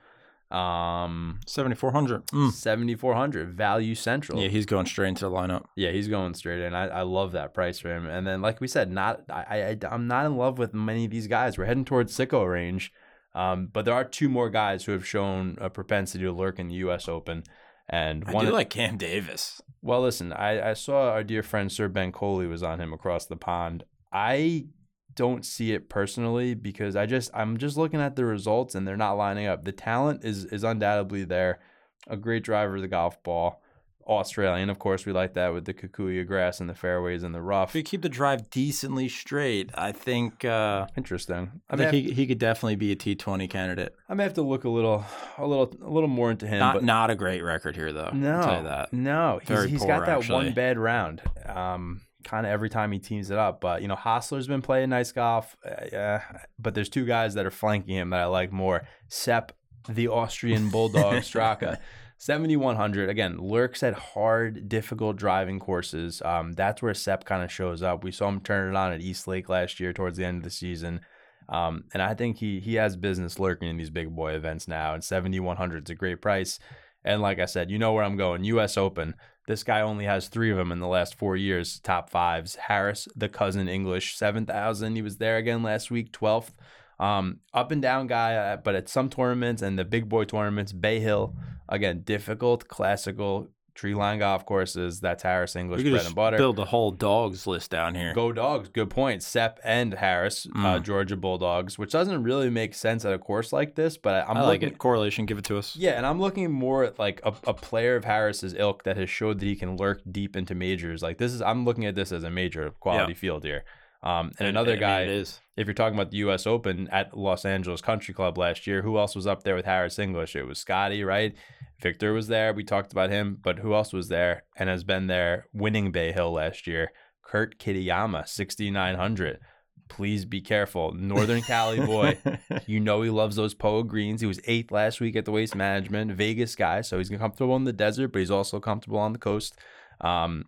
Um, 0.53 1.41
7,400. 1.47 2.27
Mm. 2.27 2.53
7,400 2.53 3.55
value 3.55 3.95
central. 3.95 4.39
Yeah, 4.39 4.49
he's 4.49 4.67
going 4.67 4.85
straight 4.87 5.09
into 5.09 5.25
the 5.25 5.31
lineup. 5.31 5.65
Yeah, 5.77 5.93
he's 5.93 6.09
going 6.09 6.35
straight 6.35 6.61
in. 6.61 6.75
I, 6.75 6.89
I 6.89 7.03
love 7.03 7.33
that 7.33 7.55
price 7.55 7.79
for 7.79 7.89
him. 7.95 8.07
And 8.07 8.27
then, 8.27 8.43
like 8.43 8.61
we 8.61 8.69
said, 8.69 8.91
not 8.91 9.23
I, 9.31 9.43
I 9.43 9.79
I'm 9.91 10.07
not 10.07 10.27
in 10.27 10.37
love 10.37 10.59
with 10.59 10.75
many 10.75 11.07
of 11.07 11.11
these 11.11 11.27
guys. 11.27 11.57
We're 11.57 11.65
heading 11.65 11.87
towards 11.87 12.15
sicko 12.17 12.51
range, 12.51 12.93
um, 13.35 13.69
but 13.73 13.87
there 13.87 13.95
are 13.95 14.05
two 14.05 14.29
more 14.29 14.51
guys 14.51 14.85
who 14.85 14.93
have 14.93 15.07
shown 15.07 15.57
a 15.61 15.71
propensity 15.71 16.25
to 16.25 16.33
lurk 16.33 16.59
in 16.59 16.69
the 16.69 16.75
U.S. 16.75 17.09
Open. 17.09 17.45
And 17.89 18.25
I 18.27 18.33
one, 18.33 18.45
do 18.47 18.53
like 18.53 18.71
Cam 18.71 18.97
Davis. 18.99 19.61
well, 19.81 20.03
listen, 20.03 20.33
I, 20.33 20.71
I 20.71 20.75
saw 20.75 21.11
our 21.11 21.25
dear 21.25 21.43
friend 21.43 21.73
Sir 21.73 21.89
Ben 21.89 22.13
Coley 22.13 22.47
was 22.47 22.63
on 22.63 22.81
him 22.81 22.93
across 22.93 23.27
the 23.27 23.37
pond. 23.37 23.85
I 24.13 24.67
don't 25.15 25.45
see 25.45 25.73
it 25.73 25.89
personally 25.89 26.55
because 26.55 26.97
I 26.97 27.07
just 27.07 27.31
I'm 27.35 27.57
just 27.57 27.77
looking 27.77 28.01
at 28.01 28.17
the 28.17 28.25
results 28.25 28.75
and 28.75 28.87
they're 28.87 28.97
not 28.97 29.15
lining 29.15 29.47
up. 29.47 29.65
The 29.65 29.73
talent 29.73 30.25
is 30.25 30.45
is 30.47 30.65
undoubtedly 30.65 31.25
there. 31.25 31.61
A 32.09 32.17
great 32.17 32.43
driver 32.43 32.77
of 32.77 32.83
the 32.83 32.89
golf 32.89 33.23
ball. 33.23 33.61
Australian, 34.05 34.69
of 34.69 34.81
course, 34.81 35.07
we 35.07 35.13
like 35.13 35.35
that 35.35 35.55
with 35.55 35.65
the 35.65 35.73
Kikuyu 35.73 36.27
grass 36.27 36.59
and 36.61 36.69
the 36.69 36.75
fairways 36.75 37.23
and 37.23 37.33
the 37.33 37.41
rough. 37.41 37.71
If 37.71 37.77
you 37.77 37.83
keep 37.85 38.03
the 38.03 38.09
drive 38.09 38.51
decently 38.51 39.09
straight, 39.09 39.71
I 39.75 39.93
think 39.93 40.45
uh, 40.45 40.89
Interesting. 40.97 41.53
I 41.71 41.75
I 41.75 41.77
think 41.77 41.85
have, 41.85 41.95
he, 41.95 42.13
he 42.13 42.27
could 42.27 42.39
definitely 42.39 42.75
be 42.77 42.91
a 42.91 42.97
T20 42.97 43.49
candidate. 43.49 43.95
I 44.09 44.15
may 44.15 44.25
have 44.25 44.35
to 44.35 44.43
look 44.43 44.65
a 44.65 44.69
little, 44.69 45.05
a 45.39 45.47
little, 45.47 45.73
a 45.81 45.89
little 45.89 46.09
more 46.09 46.33
into 46.33 46.47
him. 46.49 46.59
Not 46.59 46.75
but 46.75 46.83
not 46.85 47.11
a 47.11 47.15
great 47.15 47.43
record 47.43 47.77
here 47.77 47.93
though. 47.93 48.11
No, 48.13 48.35
I'll 48.39 48.43
tell 48.45 48.57
you 48.59 48.69
that. 48.69 48.93
no, 48.93 49.39
he's, 49.41 49.49
Very 49.49 49.71
he's 49.71 49.79
poor, 49.79 49.89
got 49.89 50.07
that 50.07 50.19
actually. 50.19 50.47
one 50.47 50.53
bad 50.53 50.79
round. 50.79 51.23
Um, 51.47 52.01
kind 52.25 52.47
of 52.47 52.53
every 52.53 52.69
time 52.69 52.93
he 52.93 52.99
teams 52.99 53.31
it 53.31 53.39
up. 53.39 53.61
But 53.61 53.83
you 53.83 53.89
know, 53.89 53.97
Hossler's 53.97 54.47
been 54.47 54.63
playing 54.63 54.91
nice 54.91 55.13
golf. 55.13 55.57
Uh, 55.65 55.87
yeah, 55.93 56.23
but 56.59 56.75
there's 56.75 56.89
two 56.89 57.05
guys 57.05 57.35
that 57.35 57.47
are 57.47 57.51
flanking 57.51 57.97
him 57.97 58.11
that 58.11 58.21
I 58.21 58.25
like 58.27 58.53
more. 58.53 58.87
Sepp, 59.09 59.53
the 59.89 60.09
Austrian 60.09 60.71
bulldog 60.71 61.15
Straka. 61.23 61.79
7100 62.19 63.11
again 63.11 63.37
lurks 63.39 63.83
at 63.83 63.95
hard 63.95 64.69
difficult 64.69 65.17
driving 65.17 65.59
courses 65.59 66.23
um, 66.25 66.53
that's 66.53 66.81
where 66.81 66.95
Sepp 66.95 67.25
kind 67.25 67.43
of 67.43 67.51
shows 67.51 67.83
up 67.83 68.05
we 68.05 68.13
saw 68.13 68.29
him 68.29 68.39
turn 68.39 68.73
it 68.73 68.79
on 68.79 68.93
at 68.93 69.01
east 69.01 69.27
lake 69.27 69.49
last 69.49 69.81
year 69.81 69.93
towards 69.93 70.19
the 70.19 70.25
end 70.25 70.37
of 70.37 70.45
the 70.45 70.51
season 70.51 71.01
um, 71.49 71.83
and 71.93 72.01
i 72.01 72.15
think 72.15 72.39
he 72.39 72.61
he 72.61 72.77
has 72.77 72.95
business 72.95 73.41
lurking 73.41 73.69
in 73.69 73.77
these 73.77 73.91
big 73.91 74.15
boy 74.15 74.35
events 74.35 74.69
now 74.69 74.95
and 74.95 75.03
7100 75.03 75.89
is 75.89 75.91
a 75.91 75.97
great 75.97 76.23
price 76.23 76.61
and 77.05 77.21
like 77.21 77.39
I 77.39 77.47
said, 77.47 77.71
you 77.71 77.79
know 77.79 77.93
where 77.93 78.05
I'm 78.05 78.17
going. 78.17 78.45
U.S. 78.45 78.77
Open. 78.77 79.15
This 79.47 79.65
guy 79.65 79.81
only 79.81 80.05
has 80.05 80.29
three 80.29 80.51
of 80.51 80.57
them 80.57 80.71
in 80.73 80.79
the 80.79 80.87
last 80.87 81.17
four 81.17 81.37
years. 81.37 81.81
Top 81.81 82.11
fives. 82.11 82.57
Harris, 82.57 83.09
the 83.17 83.29
cousin 83.29 83.69
English, 83.69 84.17
seven 84.17 84.47
thousand. 84.47 84.97
He 84.97 85.03
was 85.03 85.17
there 85.17 85.37
again 85.37 85.63
last 85.63 85.91
week, 85.91 86.13
twelfth. 86.13 86.55
Um, 87.01 87.41
up 87.53 87.73
and 87.73 87.83
down 87.83 88.07
guy, 88.07 88.35
uh, 88.37 88.57
but 88.59 88.77
at 88.77 88.89
some 88.89 89.11
tournaments 89.11 89.61
and 89.61 89.77
the 89.77 89.85
big 89.85 90.09
boy 90.09 90.25
tournaments, 90.25 90.73
Bay 90.73 91.01
Hill, 91.01 91.35
again, 91.69 92.03
difficult, 92.03 92.69
classical 92.69 93.51
tree 93.75 93.95
line 93.95 94.19
golf 94.19 94.45
courses. 94.47 95.01
That's 95.01 95.23
Harris 95.23 95.57
English 95.57 95.83
bread 95.83 96.07
and 96.07 96.15
butter. 96.15 96.37
build 96.37 96.59
a 96.59 96.65
whole 96.65 96.91
dogs 96.91 97.47
list 97.47 97.71
down 97.71 97.95
here. 97.95 98.13
Go 98.15 98.33
dogs. 98.33 98.69
Good 98.69 98.91
point. 98.91 99.23
Sepp 99.23 99.59
and 99.65 99.95
Harris, 99.95 100.47
uh, 100.55 100.59
Mm. 100.79 100.83
Georgia 100.83 101.17
Bulldogs, 101.17 101.79
which 101.79 101.93
doesn't 101.93 102.23
really 102.23 102.51
make 102.51 102.75
sense 102.75 103.05
at 103.05 103.13
a 103.13 103.19
course 103.19 103.53
like 103.53 103.75
this, 103.75 103.97
but 103.97 104.27
I'm 104.29 104.37
I 104.37 104.41
like 104.43 104.61
looking, 104.63 104.75
it. 104.75 104.79
Correlation, 104.79 105.27
give 105.27 105.39
it 105.39 105.45
to 105.47 105.59
us. 105.59 105.75
Yeah, 105.77 105.93
and 105.93 106.05
I'm 106.07 106.21
looking 106.21 106.51
more 106.53 106.85
at 106.85 106.99
like 106.99 107.21
a, 107.25 107.33
a 107.47 107.55
player 107.55 107.97
of 107.97 108.05
Harris's 108.05 108.55
ilk 108.55 108.83
that 108.85 108.97
has 108.97 109.09
showed 109.11 109.41
that 109.41 109.47
he 109.47 109.57
can 109.57 109.77
lurk 109.77 110.03
deep 110.11 110.37
into 110.37 110.55
majors. 110.55 111.03
Like 111.03 111.19
this 111.19 111.33
is, 111.33 111.41
I'm 111.43 111.65
looking 111.65 111.87
at 111.87 111.95
this 111.95 112.13
as 112.13 112.25
a 112.25 112.31
major 112.31 112.71
quality 112.81 113.15
field 113.15 113.45
here. 113.45 113.65
Um, 114.05 114.33
and 114.41 114.49
another 114.49 114.77
guy, 114.77 115.05
is. 115.05 115.39
if 115.57 115.69
you're 115.69 115.75
talking 115.75 115.95
about 115.97 116.11
the 116.11 116.17
U.S. 116.19 116.45
Open 116.45 116.89
at 116.89 117.17
Los 117.17 117.45
Angeles 117.45 117.81
Country 117.81 118.13
Club 118.13 118.37
last 118.37 118.67
year, 118.67 118.83
who 118.83 118.99
else 118.99 119.15
was 119.15 119.29
up 119.29 119.45
there 119.45 119.55
with 119.55 119.65
Harris 119.65 119.97
English? 119.97 120.35
It 120.35 120.43
was 120.45 120.59
Scotty, 120.59 121.05
right? 121.05 121.37
Viktor 121.83 122.13
was 122.13 122.29
there. 122.29 122.55
We 122.55 122.65
talked 122.65 122.93
about 122.93 123.11
him, 123.11 123.39
but 123.43 123.59
who 123.59 123.75
else 123.75 123.93
was 123.93 124.09
there 124.09 124.45
and 124.57 124.69
has 124.69 124.85
been 124.85 125.09
there 125.09 125.47
winning 125.53 125.91
Bay 125.91 126.13
Hill 126.13 126.33
last 126.33 126.67
year? 126.67 126.93
Kurt 127.23 127.59
Kitayama, 127.59 128.27
6,900. 128.29 129.41
Please 129.89 130.25
be 130.25 130.41
careful. 130.41 130.93
Northern 130.93 131.43
Cali 131.43 131.81
boy. 131.81 132.19
You 132.67 132.81
know 132.81 133.03
he 133.03 133.11
loves 133.11 133.37
those 133.37 133.55
Poa 133.55 133.83
greens. 133.83 134.21
He 134.21 134.27
was 134.27 134.41
eighth 134.47 134.71
last 134.71 135.01
week 135.01 135.17
at 135.17 135.25
the 135.25 135.33
Waste 135.33 135.55
Management, 135.57 136.13
Vegas 136.13 136.55
guy, 136.55 136.81
so 136.83 136.99
he's 136.99 137.09
comfortable 137.09 137.57
in 137.57 137.65
the 137.65 137.73
desert, 137.73 138.09
but 138.09 138.21
he's 138.21 138.31
also 138.31 138.61
comfortable 138.61 138.99
on 138.99 139.13
the 139.13 139.19
coast. 139.19 139.59
Um, 140.01 140.47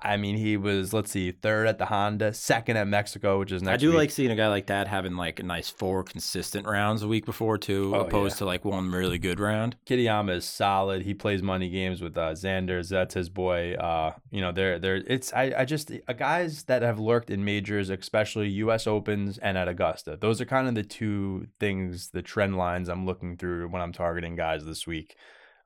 I 0.00 0.16
mean, 0.16 0.36
he 0.36 0.56
was 0.56 0.92
let's 0.92 1.10
see, 1.10 1.32
third 1.32 1.66
at 1.66 1.78
the 1.78 1.86
Honda, 1.86 2.32
second 2.32 2.76
at 2.76 2.86
Mexico, 2.86 3.40
which 3.40 3.50
is 3.50 3.62
next. 3.64 3.74
I 3.74 3.76
do 3.78 3.88
week. 3.88 3.96
like 3.96 4.10
seeing 4.12 4.30
a 4.30 4.36
guy 4.36 4.46
like 4.46 4.66
that 4.68 4.86
having 4.86 5.16
like 5.16 5.40
a 5.40 5.42
nice 5.42 5.70
four 5.70 6.04
consistent 6.04 6.68
rounds 6.68 7.02
a 7.02 7.08
week 7.08 7.26
before 7.26 7.58
too, 7.58 7.92
Oh, 7.96 8.00
opposed 8.02 8.34
yeah. 8.36 8.38
to 8.38 8.44
like 8.44 8.64
one 8.64 8.92
really 8.92 9.18
good 9.18 9.40
round. 9.40 9.74
Kitayama 9.86 10.36
is 10.36 10.44
solid. 10.44 11.02
He 11.02 11.14
plays 11.14 11.42
money 11.42 11.68
games 11.68 12.00
with 12.00 12.16
uh, 12.16 12.30
Xanders. 12.34 12.90
That's 12.90 13.14
his 13.14 13.28
boy. 13.28 13.74
Uh, 13.74 14.12
you 14.30 14.40
know, 14.40 14.52
they're 14.52 14.78
they're 14.78 15.02
it's 15.04 15.32
I, 15.32 15.52
I 15.58 15.64
just 15.64 15.90
uh, 15.90 16.12
guys 16.12 16.62
that 16.64 16.82
have 16.82 17.00
lurked 17.00 17.28
in 17.30 17.44
majors, 17.44 17.90
especially 17.90 18.48
U.S. 18.50 18.86
Opens 18.86 19.38
and 19.38 19.58
at 19.58 19.66
Augusta. 19.66 20.16
Those 20.20 20.40
are 20.40 20.44
kind 20.46 20.68
of 20.68 20.76
the 20.76 20.84
two 20.84 21.48
things, 21.58 22.10
the 22.10 22.22
trend 22.22 22.56
lines 22.56 22.88
I'm 22.88 23.04
looking 23.04 23.36
through 23.36 23.68
when 23.70 23.82
I'm 23.82 23.92
targeting 23.92 24.36
guys 24.36 24.64
this 24.64 24.86
week. 24.86 25.16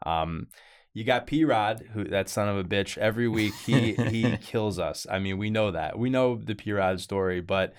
Um, 0.07 0.49
you 0.95 1.05
got 1.05 1.27
P 1.27 1.45
Rod, 1.45 1.83
who 1.93 2.05
that 2.05 2.29
son 2.29 2.49
of 2.49 2.59
a 2.59 2.65
bitch. 2.65 2.99
Every 2.99 3.29
week 3.29 3.55
he 3.67 3.95
he 3.95 4.37
kills 4.43 4.79
us. 4.79 5.07
I 5.11 5.19
mean, 5.19 5.39
we 5.39 5.51
know 5.51 5.71
that. 5.71 5.99
We 5.99 6.11
know 6.11 6.37
the 6.37 6.55
P 6.55 6.73
Rod 6.73 7.01
story, 7.01 7.41
but 7.41 7.75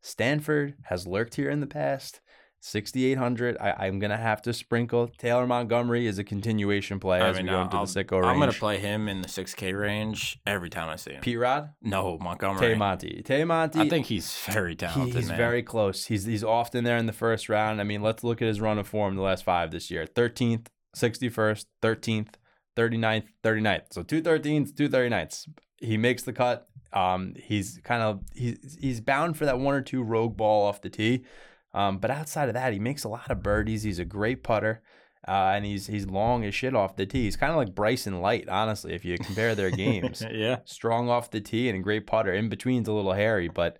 Stanford 0.00 0.74
has 0.84 1.06
lurked 1.06 1.34
here 1.34 1.50
in 1.50 1.60
the 1.60 1.66
past. 1.66 2.20
6,800. 2.66 3.58
I, 3.60 3.74
I'm 3.86 3.98
going 3.98 4.10
to 4.10 4.16
have 4.16 4.40
to 4.42 4.54
sprinkle. 4.54 5.08
Taylor 5.18 5.46
Montgomery 5.46 6.06
is 6.06 6.18
a 6.18 6.24
continuation 6.24 6.98
play 6.98 7.20
I 7.20 7.28
as 7.28 7.36
mean, 7.36 7.44
we 7.44 7.50
go 7.50 7.60
into 7.60 7.76
I'll, 7.76 7.84
the 7.84 8.04
sicko 8.04 8.12
range. 8.12 8.24
I'm 8.24 8.38
gonna 8.38 8.52
play 8.52 8.78
him 8.78 9.06
in 9.06 9.20
the 9.20 9.28
6K 9.28 9.78
range 9.78 10.40
every 10.46 10.70
time 10.70 10.88
I 10.88 10.96
see 10.96 11.12
him. 11.12 11.20
P 11.20 11.36
Rod, 11.36 11.74
no, 11.82 12.16
Montgomery. 12.18 12.68
Tay 12.68 12.74
Monty. 12.74 13.22
Tay 13.22 13.44
Monty. 13.44 13.80
I 13.80 13.88
think 13.90 14.06
he's 14.06 14.34
very 14.48 14.74
talented. 14.74 15.14
he's 15.14 15.28
man. 15.28 15.36
very 15.36 15.62
close. 15.62 16.06
He's 16.06 16.24
he's 16.24 16.42
often 16.42 16.84
there 16.84 16.96
in 16.96 17.04
the 17.04 17.12
first 17.12 17.50
round. 17.50 17.82
I 17.82 17.84
mean, 17.84 18.00
let's 18.00 18.24
look 18.24 18.40
at 18.40 18.48
his 18.48 18.62
run 18.62 18.78
of 18.78 18.88
form 18.88 19.14
the 19.14 19.22
last 19.22 19.44
five 19.44 19.70
this 19.70 19.90
year 19.90 20.06
13th, 20.06 20.68
61st, 20.96 21.66
13th, 21.82 22.34
39th, 22.76 23.26
39th. 23.42 23.92
So 23.92 24.02
two 24.02 24.22
13s, 24.22 24.76
two 24.76 24.88
39ths. 24.88 25.48
He 25.78 25.96
makes 25.96 26.22
the 26.22 26.32
cut. 26.32 26.68
Um, 26.92 27.34
he's 27.36 27.80
kind 27.82 28.02
of 28.02 28.20
he's 28.34 28.78
he's 28.80 29.00
bound 29.00 29.36
for 29.36 29.44
that 29.46 29.58
one 29.58 29.74
or 29.74 29.82
two 29.82 30.02
rogue 30.02 30.36
ball 30.36 30.66
off 30.66 30.80
the 30.80 30.90
tee. 30.90 31.24
Um, 31.72 31.98
but 31.98 32.10
outside 32.10 32.48
of 32.48 32.54
that, 32.54 32.72
he 32.72 32.78
makes 32.78 33.04
a 33.04 33.08
lot 33.08 33.30
of 33.30 33.42
birdies. 33.42 33.82
He's 33.82 33.98
a 33.98 34.04
great 34.04 34.44
putter. 34.44 34.82
Uh, 35.26 35.52
and 35.54 35.64
he's 35.64 35.86
he's 35.86 36.06
long 36.06 36.44
as 36.44 36.54
shit 36.54 36.74
off 36.74 36.96
the 36.96 37.06
tee. 37.06 37.22
He's 37.22 37.36
kind 37.36 37.50
of 37.50 37.56
like 37.56 37.74
Bryson 37.74 38.20
Light, 38.20 38.48
honestly, 38.48 38.92
if 38.92 39.04
you 39.04 39.16
compare 39.18 39.54
their 39.54 39.70
games 39.76 40.22
yeah. 40.30 40.58
strong 40.64 41.08
off 41.08 41.30
the 41.30 41.40
tee 41.40 41.68
and 41.68 41.78
a 41.78 41.82
great 41.82 42.06
putter. 42.06 42.32
In 42.32 42.48
between's 42.48 42.88
a 42.88 42.92
little 42.92 43.14
hairy, 43.14 43.48
but 43.48 43.78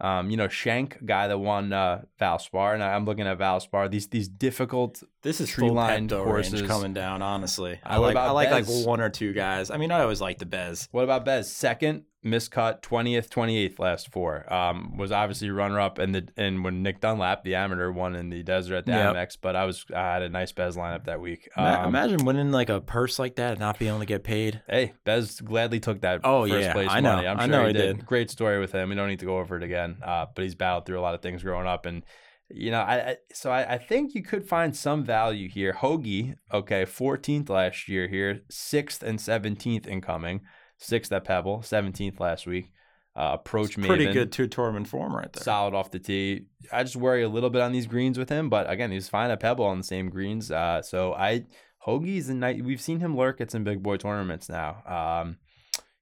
um, 0.00 0.30
you 0.30 0.36
know, 0.36 0.48
Shank, 0.48 1.04
guy 1.04 1.28
that 1.28 1.38
won 1.38 1.72
uh, 1.72 2.02
Valspar, 2.20 2.74
and 2.74 2.82
I'm 2.82 3.04
looking 3.04 3.26
at 3.26 3.38
Valspar. 3.38 3.90
These 3.90 4.08
these 4.08 4.28
difficult. 4.28 5.02
This 5.22 5.40
is 5.40 5.48
Tree 5.48 5.68
full 5.68 5.74
line 5.74 6.08
Pepto 6.08 6.24
courses. 6.24 6.54
range 6.54 6.66
coming 6.68 6.92
down. 6.92 7.22
Honestly, 7.22 7.80
I 7.84 7.98
like 7.98 8.16
I 8.16 8.30
like 8.30 8.50
like 8.50 8.66
one 8.66 9.00
or 9.00 9.10
two 9.10 9.32
guys. 9.32 9.70
I 9.70 9.76
mean, 9.76 9.90
I 9.90 10.00
always 10.00 10.20
like 10.20 10.38
the 10.38 10.46
Bez. 10.46 10.88
What 10.90 11.04
about 11.04 11.24
Bez? 11.24 11.50
Second 11.50 12.04
miscut, 12.24 12.80
twentieth, 12.82 13.28
twenty 13.30 13.58
eighth, 13.58 13.78
last 13.78 14.10
four. 14.10 14.50
Um, 14.52 14.96
was 14.96 15.12
obviously 15.12 15.50
runner 15.50 15.78
up 15.78 15.98
in 15.98 16.12
the 16.12 16.26
and 16.36 16.64
when 16.64 16.82
Nick 16.82 17.00
Dunlap, 17.00 17.44
the 17.44 17.54
amateur, 17.54 17.90
won 17.90 18.14
in 18.16 18.30
the 18.30 18.42
desert 18.42 18.76
at 18.76 18.86
the 18.86 18.92
Yep. 18.92 19.14
Amex. 19.14 19.36
But 19.40 19.56
I 19.56 19.64
was 19.64 19.84
I 19.94 20.14
had 20.14 20.22
a 20.22 20.28
nice 20.28 20.52
Bez 20.52 20.76
lineup 20.76 21.04
that 21.04 21.20
week. 21.20 21.48
Um, 21.56 21.88
Imagine 21.88 22.24
winning 22.24 22.50
like 22.50 22.68
a 22.70 22.80
purse 22.80 23.18
like 23.18 23.36
that 23.36 23.52
and 23.52 23.60
not 23.60 23.78
being 23.78 23.90
able 23.90 24.00
to 24.00 24.06
get 24.06 24.24
paid. 24.24 24.62
Hey, 24.68 24.94
Bez 25.04 25.40
gladly 25.40 25.80
took 25.80 26.00
that 26.00 26.20
Oh, 26.24 26.46
first 26.48 26.62
yeah, 26.62 26.72
place 26.72 26.88
I 26.90 27.00
know. 27.00 27.16
money. 27.16 27.26
I'm 27.28 27.40
I 27.40 27.46
know 27.46 27.62
he 27.62 27.66
he 27.68 27.72
did. 27.74 27.96
did. 27.98 28.06
Great 28.06 28.30
story 28.30 28.58
with 28.58 28.72
him. 28.72 28.88
We 28.88 28.94
don't 28.94 29.08
need 29.08 29.20
to 29.20 29.26
go 29.26 29.38
over 29.38 29.56
it 29.56 29.62
again. 29.62 29.98
Uh, 30.02 30.26
but 30.34 30.42
he's 30.42 30.54
battled 30.54 30.86
through 30.86 30.98
a 30.98 31.02
lot 31.02 31.14
of 31.14 31.22
things 31.22 31.42
growing 31.42 31.66
up, 31.66 31.86
and 31.86 32.04
you 32.50 32.70
know, 32.70 32.80
I, 32.80 32.94
I 33.10 33.16
so 33.32 33.50
I, 33.50 33.74
I 33.74 33.78
think 33.78 34.14
you 34.14 34.22
could 34.22 34.46
find 34.46 34.76
some 34.76 35.02
value 35.02 35.48
here. 35.48 35.72
Hoagie, 35.72 36.34
okay, 36.52 36.84
14th 36.84 37.48
last 37.48 37.88
year 37.88 38.06
here, 38.06 38.42
sixth 38.50 39.02
and 39.02 39.18
17th 39.18 39.86
incoming, 39.86 40.42
sixth 40.78 41.12
at 41.12 41.24
Pebble, 41.24 41.58
17th 41.58 42.20
last 42.20 42.46
week. 42.46 42.70
Uh, 43.16 43.30
approach 43.34 43.76
Maven, 43.76 43.86
Pretty 43.86 44.12
good 44.12 44.32
two 44.32 44.48
tournament 44.48 44.88
form 44.88 45.14
right 45.14 45.32
there. 45.32 45.42
solid 45.42 45.72
off 45.72 45.92
the 45.92 46.00
tee. 46.00 46.46
I 46.72 46.82
just 46.82 46.96
worry 46.96 47.22
a 47.22 47.28
little 47.28 47.50
bit 47.50 47.62
on 47.62 47.70
these 47.70 47.86
greens 47.86 48.18
with 48.18 48.28
him, 48.28 48.48
but 48.48 48.68
again, 48.68 48.90
he's 48.90 49.08
fine 49.08 49.30
at 49.30 49.38
Pebble 49.38 49.64
on 49.64 49.78
the 49.78 49.84
same 49.84 50.10
greens. 50.10 50.50
Uh, 50.50 50.82
so 50.82 51.14
I 51.14 51.44
Hoagie's 51.86 52.28
a 52.28 52.34
night. 52.34 52.64
We've 52.64 52.80
seen 52.80 52.98
him 53.00 53.16
lurk 53.16 53.40
at 53.40 53.50
some 53.50 53.62
big 53.62 53.82
boy 53.82 53.98
tournaments 53.98 54.48
now. 54.48 54.82
Um, 54.84 55.36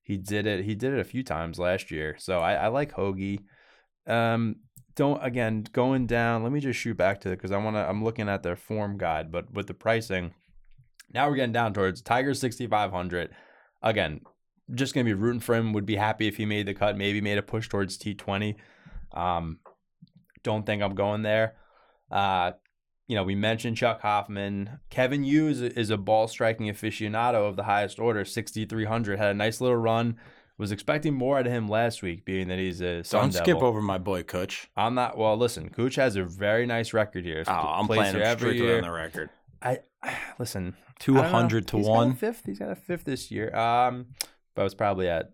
he 0.02 0.16
did 0.16 0.46
it. 0.46 0.64
He 0.64 0.74
did 0.74 0.94
it 0.94 1.00
a 1.00 1.04
few 1.04 1.22
times 1.22 1.58
last 1.58 1.90
year. 1.90 2.16
So 2.18 2.38
I, 2.38 2.54
I 2.54 2.68
like 2.68 2.92
Hoagie. 2.94 3.40
Um, 4.06 4.56
don't 4.94 5.22
again 5.22 5.64
going 5.72 6.06
down. 6.06 6.42
Let 6.42 6.52
me 6.52 6.60
just 6.60 6.78
shoot 6.78 6.96
back 6.96 7.20
to 7.22 7.30
it 7.30 7.36
because 7.36 7.52
I 7.52 7.58
want 7.58 7.76
to. 7.76 7.80
I'm 7.80 8.04
looking 8.04 8.28
at 8.28 8.42
their 8.42 8.56
form 8.56 8.96
guide, 8.96 9.30
but 9.30 9.52
with 9.52 9.66
the 9.66 9.74
pricing, 9.74 10.34
now 11.12 11.28
we're 11.28 11.36
getting 11.36 11.52
down 11.52 11.74
towards 11.74 12.00
Tiger 12.00 12.34
6500. 12.34 13.30
Again, 13.82 14.20
just 14.74 14.94
gonna 14.94 15.04
be 15.04 15.14
rooting 15.14 15.40
for 15.40 15.54
him. 15.54 15.72
Would 15.72 15.86
be 15.86 15.96
happy 15.96 16.28
if 16.28 16.36
he 16.36 16.46
made 16.46 16.66
the 16.66 16.74
cut. 16.74 16.96
Maybe 16.96 17.20
made 17.20 17.38
a 17.38 17.42
push 17.42 17.68
towards 17.68 17.98
T20. 17.98 18.56
Um, 19.12 19.58
don't 20.42 20.64
think 20.66 20.82
I'm 20.82 20.94
going 20.94 21.22
there. 21.22 21.54
Uh, 22.10 22.52
you 23.08 23.16
know, 23.16 23.24
we 23.24 23.34
mentioned 23.34 23.76
Chuck 23.76 24.00
Hoffman. 24.00 24.78
Kevin 24.90 25.24
Yu 25.24 25.48
is 25.48 25.90
a 25.90 25.96
ball 25.98 26.28
striking 26.28 26.66
aficionado 26.68 27.46
of 27.48 27.56
the 27.56 27.64
highest 27.64 27.98
order, 27.98 28.24
6,300. 28.24 29.18
Had 29.18 29.30
a 29.30 29.34
nice 29.34 29.60
little 29.60 29.76
run. 29.76 30.16
Was 30.58 30.70
expecting 30.70 31.14
more 31.14 31.38
out 31.38 31.46
of 31.46 31.52
him 31.52 31.66
last 31.68 32.02
week, 32.02 32.24
being 32.24 32.46
that 32.48 32.58
he's 32.58 32.80
a 32.80 33.02
Sun 33.02 33.20
Don't 33.22 33.32
Devil. 33.32 33.44
skip 33.44 33.62
over 33.62 33.80
my 33.82 33.98
boy 33.98 34.22
Kutch. 34.22 34.66
I'm 34.76 34.94
not. 34.94 35.18
Well, 35.18 35.36
listen, 35.36 35.70
Cooch 35.70 35.96
has 35.96 36.14
a 36.14 36.22
very 36.24 36.66
nice 36.66 36.92
record 36.92 37.24
here. 37.24 37.42
Oh, 37.46 37.52
I'm 37.52 37.86
Plays 37.86 38.12
playing 38.12 38.16
him 38.16 38.38
strictly 38.38 38.58
year. 38.62 38.76
on 38.76 38.82
the 38.82 38.92
record. 38.92 39.30
I 39.60 39.80
listen. 40.38 40.76
Two 41.00 41.14
I 41.18 41.22
don't 41.22 41.32
know. 41.32 41.38
hundred 41.38 41.66
to 41.68 41.78
He's 41.78 41.86
got 41.86 41.92
a 41.92 41.96
one. 41.96 42.14
fifth. 42.14 42.42
He's 42.46 42.58
got 42.60 42.70
a 42.70 42.76
fifth 42.76 43.04
this 43.04 43.30
year. 43.30 43.52
Um, 43.56 44.06
but 44.54 44.64
it's 44.64 44.74
probably 44.74 45.08
at 45.08 45.30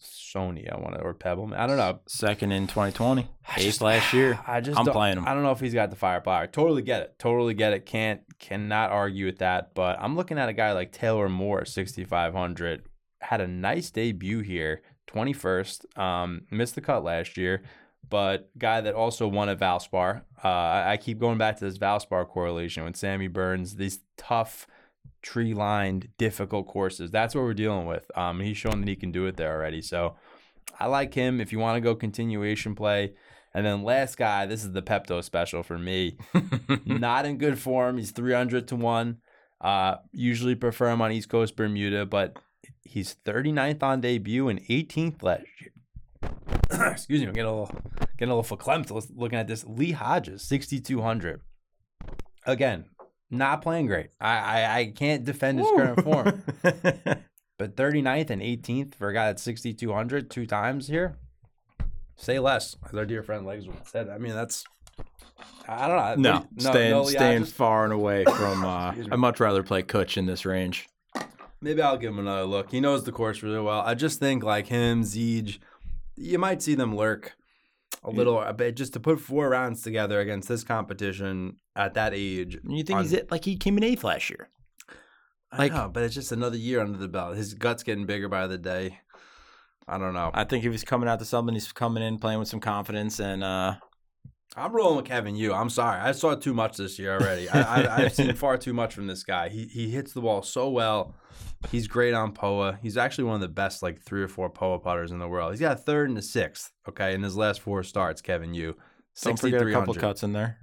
Sony. 0.00 0.70
I 0.72 0.78
want 0.78 0.94
to 0.94 1.00
or 1.00 1.14
Pebble. 1.14 1.52
I 1.54 1.66
don't 1.66 1.76
know. 1.76 2.00
Second 2.06 2.52
in 2.52 2.66
2020. 2.66 3.28
I 3.46 3.60
Eighth 3.60 3.80
last 3.80 4.12
year. 4.12 4.38
I 4.46 4.60
just 4.60 4.78
I'm 4.78 4.86
playing 4.86 5.18
him. 5.18 5.26
I 5.26 5.34
don't 5.34 5.42
know 5.42 5.50
if 5.50 5.60
he's 5.60 5.74
got 5.74 5.90
the 5.90 5.96
firepower. 5.96 6.46
Totally 6.46 6.82
get 6.82 7.02
it. 7.02 7.14
Totally 7.18 7.54
get 7.54 7.72
it. 7.72 7.86
Can't 7.86 8.20
cannot 8.38 8.90
argue 8.90 9.26
with 9.26 9.38
that. 9.38 9.74
But 9.74 9.98
I'm 10.00 10.16
looking 10.16 10.38
at 10.38 10.48
a 10.48 10.52
guy 10.52 10.72
like 10.72 10.92
Taylor 10.92 11.28
Moore, 11.28 11.64
6,500. 11.64 12.82
Had 13.20 13.40
a 13.40 13.46
nice 13.46 13.90
debut 13.90 14.40
here, 14.40 14.82
21st. 15.08 15.98
Um, 15.98 16.42
missed 16.50 16.74
the 16.74 16.80
cut 16.80 17.04
last 17.04 17.36
year, 17.36 17.62
but 18.08 18.50
guy 18.56 18.80
that 18.80 18.94
also 18.94 19.28
won 19.28 19.50
at 19.50 19.58
Valspar. 19.58 20.22
Uh, 20.42 20.48
I, 20.48 20.92
I 20.92 20.96
keep 20.96 21.18
going 21.18 21.36
back 21.36 21.58
to 21.58 21.64
this 21.64 21.76
Valspar 21.76 22.26
correlation 22.26 22.84
with 22.84 22.96
Sammy 22.96 23.28
Burns. 23.28 23.76
These 23.76 24.00
tough, 24.16 24.66
tree 25.22 25.54
lined, 25.54 26.08
difficult 26.18 26.66
courses. 26.66 27.10
That's 27.10 27.34
what 27.34 27.44
we're 27.44 27.54
dealing 27.54 27.86
with. 27.86 28.10
Um, 28.16 28.40
he's 28.40 28.56
shown 28.56 28.80
that 28.80 28.88
he 28.88 28.96
can 28.96 29.12
do 29.12 29.26
it 29.26 29.36
there 29.36 29.52
already. 29.52 29.82
So 29.82 30.16
I 30.78 30.86
like 30.86 31.14
him. 31.14 31.40
If 31.40 31.52
you 31.52 31.58
want 31.58 31.76
to 31.76 31.80
go 31.80 31.94
continuation 31.94 32.74
play. 32.74 33.14
And 33.52 33.66
then 33.66 33.82
last 33.82 34.16
guy, 34.16 34.46
this 34.46 34.64
is 34.64 34.72
the 34.72 34.82
Pepto 34.82 35.22
special 35.24 35.62
for 35.62 35.78
me. 35.78 36.16
Not 36.86 37.26
in 37.26 37.36
good 37.36 37.58
form. 37.58 37.98
He's 37.98 38.12
300 38.12 38.68
to 38.68 38.76
1. 38.76 39.18
Uh, 39.60 39.96
usually 40.12 40.54
prefer 40.54 40.90
him 40.90 41.02
on 41.02 41.12
East 41.12 41.28
Coast 41.28 41.56
Bermuda, 41.56 42.06
but 42.06 42.38
he's 42.82 43.16
39th 43.26 43.82
on 43.82 44.00
debut 44.00 44.48
and 44.48 44.64
18th 44.66 45.22
last 45.22 45.44
year. 45.60 45.72
Excuse 46.92 47.20
me, 47.20 47.26
I'm 47.26 47.32
getting 47.32 47.50
a 47.50 47.60
little 47.60 47.80
getting 48.16 48.32
a 48.32 48.36
little 48.36 48.56
verklempt 48.56 49.10
looking 49.16 49.38
at 49.38 49.48
this. 49.48 49.64
Lee 49.66 49.92
Hodges, 49.92 50.42
6,200. 50.42 51.40
Again, 52.46 52.86
not 53.30 53.62
playing 53.62 53.86
great. 53.86 54.10
I, 54.20 54.36
I, 54.38 54.78
I 54.78 54.86
can't 54.94 55.24
defend 55.24 55.58
his 55.60 55.68
current 55.68 56.02
form. 56.02 56.42
But 57.58 57.76
39th 57.76 58.30
and 58.30 58.40
18th 58.40 58.94
for 58.94 59.10
a 59.10 59.12
guy 59.12 59.26
that's 59.26 59.42
6,200 59.42 60.30
two 60.30 60.46
times 60.46 60.86
here, 60.88 61.16
say 62.16 62.38
less, 62.38 62.74
as 62.88 62.96
our 62.96 63.04
dear 63.04 63.22
friend 63.22 63.44
Legs 63.44 63.66
said. 63.84 64.08
I 64.08 64.16
mean, 64.16 64.34
that's 64.34 64.64
I 65.68 65.86
don't 65.86 66.22
know. 66.22 66.32
No, 66.32 66.38
What- 66.38 66.62
staying 66.62 66.90
no, 66.92 67.02
I 67.02 67.10
staying 67.10 67.42
just- 67.42 67.54
far 67.54 67.84
and 67.84 67.92
away 67.92 68.24
from. 68.34 68.64
Uh, 68.64 68.94
I'd 69.12 69.18
much 69.18 69.40
rather 69.40 69.62
play 69.62 69.82
Kutch 69.82 70.16
in 70.16 70.24
this 70.24 70.46
range. 70.46 70.88
Maybe 71.60 71.82
I'll 71.82 71.98
give 71.98 72.12
him 72.12 72.18
another 72.20 72.44
look. 72.46 72.70
He 72.70 72.80
knows 72.80 73.04
the 73.04 73.12
course 73.12 73.42
really 73.42 73.60
well. 73.60 73.80
I 73.82 73.92
just 73.94 74.18
think 74.18 74.42
like 74.42 74.68
him, 74.68 75.02
Zeege, 75.02 75.58
you 76.16 76.38
might 76.38 76.62
see 76.62 76.74
them 76.74 76.96
lurk 76.96 77.34
a 78.04 78.10
little 78.10 78.40
a 78.40 78.52
bit 78.52 78.76
just 78.76 78.92
to 78.94 79.00
put 79.00 79.20
four 79.20 79.48
rounds 79.50 79.82
together 79.82 80.20
against 80.20 80.48
this 80.48 80.64
competition 80.64 81.56
at 81.76 81.94
that 81.94 82.12
age. 82.14 82.58
You 82.66 82.82
think 82.82 82.98
on- 82.98 83.02
he's 83.04 83.12
it? 83.12 83.30
Like 83.30 83.44
he 83.44 83.56
came 83.56 83.76
in 83.76 83.84
eighth 83.84 84.04
last 84.04 84.30
year. 84.30 84.48
I 85.52 85.58
like- 85.58 85.72
know, 85.72 85.90
but 85.92 86.02
it's 86.02 86.14
just 86.14 86.32
another 86.32 86.56
year 86.56 86.80
under 86.80 86.98
the 86.98 87.08
belt. 87.08 87.36
His 87.36 87.54
gut's 87.54 87.82
getting 87.82 88.06
bigger 88.06 88.28
by 88.28 88.46
the 88.46 88.58
day. 88.58 89.00
I 89.88 89.98
don't 89.98 90.14
know. 90.14 90.30
I 90.32 90.44
think 90.44 90.64
if 90.64 90.70
he's 90.70 90.84
coming 90.84 91.08
out 91.08 91.18
to 91.18 91.24
something, 91.24 91.54
he's 91.54 91.72
coming 91.72 92.02
in 92.02 92.18
playing 92.18 92.38
with 92.38 92.48
some 92.48 92.60
confidence 92.60 93.18
and 93.18 93.42
uh, 93.42 93.74
I'm 94.56 94.72
rolling 94.72 94.96
with 94.96 95.04
Kevin 95.04 95.36
Yu. 95.36 95.52
I'm 95.52 95.70
sorry. 95.70 96.00
I 96.00 96.12
saw 96.12 96.34
too 96.34 96.52
much 96.52 96.76
this 96.76 96.98
year 96.98 97.14
already. 97.14 97.48
I, 97.48 97.60
I, 97.60 97.96
I've 98.04 98.14
seen 98.14 98.34
far 98.34 98.58
too 98.58 98.72
much 98.72 98.94
from 98.94 99.06
this 99.06 99.22
guy. 99.22 99.48
He 99.48 99.66
he 99.66 99.90
hits 99.90 100.12
the 100.12 100.20
ball 100.20 100.42
so 100.42 100.68
well. 100.68 101.14
He's 101.70 101.86
great 101.86 102.14
on 102.14 102.32
POA. 102.32 102.78
He's 102.82 102.96
actually 102.96 103.24
one 103.24 103.36
of 103.36 103.40
the 103.40 103.48
best 103.48 103.82
like 103.82 104.00
three 104.00 104.22
or 104.22 104.28
four 104.28 104.50
POA 104.50 104.80
putters 104.80 105.12
in 105.12 105.18
the 105.18 105.28
world. 105.28 105.52
He's 105.52 105.60
got 105.60 105.78
a 105.78 105.80
third 105.80 106.08
and 106.08 106.18
a 106.18 106.22
sixth. 106.22 106.72
Okay, 106.88 107.14
in 107.14 107.22
his 107.22 107.36
last 107.36 107.60
four 107.60 107.82
starts, 107.82 108.20
Kevin 108.20 108.54
Yu. 108.54 108.76
don't 109.22 109.38
forget 109.38 109.62
a 109.62 109.72
couple 109.72 109.94
cuts 109.94 110.22
in 110.22 110.32
there. 110.32 110.58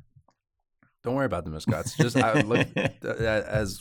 Don't 1.08 1.16
worry 1.16 1.26
about 1.26 1.46
the 1.46 1.52
missed 1.52 1.68
cuts. 1.68 1.96
Just 1.96 2.18
I 2.18 2.42
look 2.42 2.68
uh, 2.78 3.08
as 3.08 3.80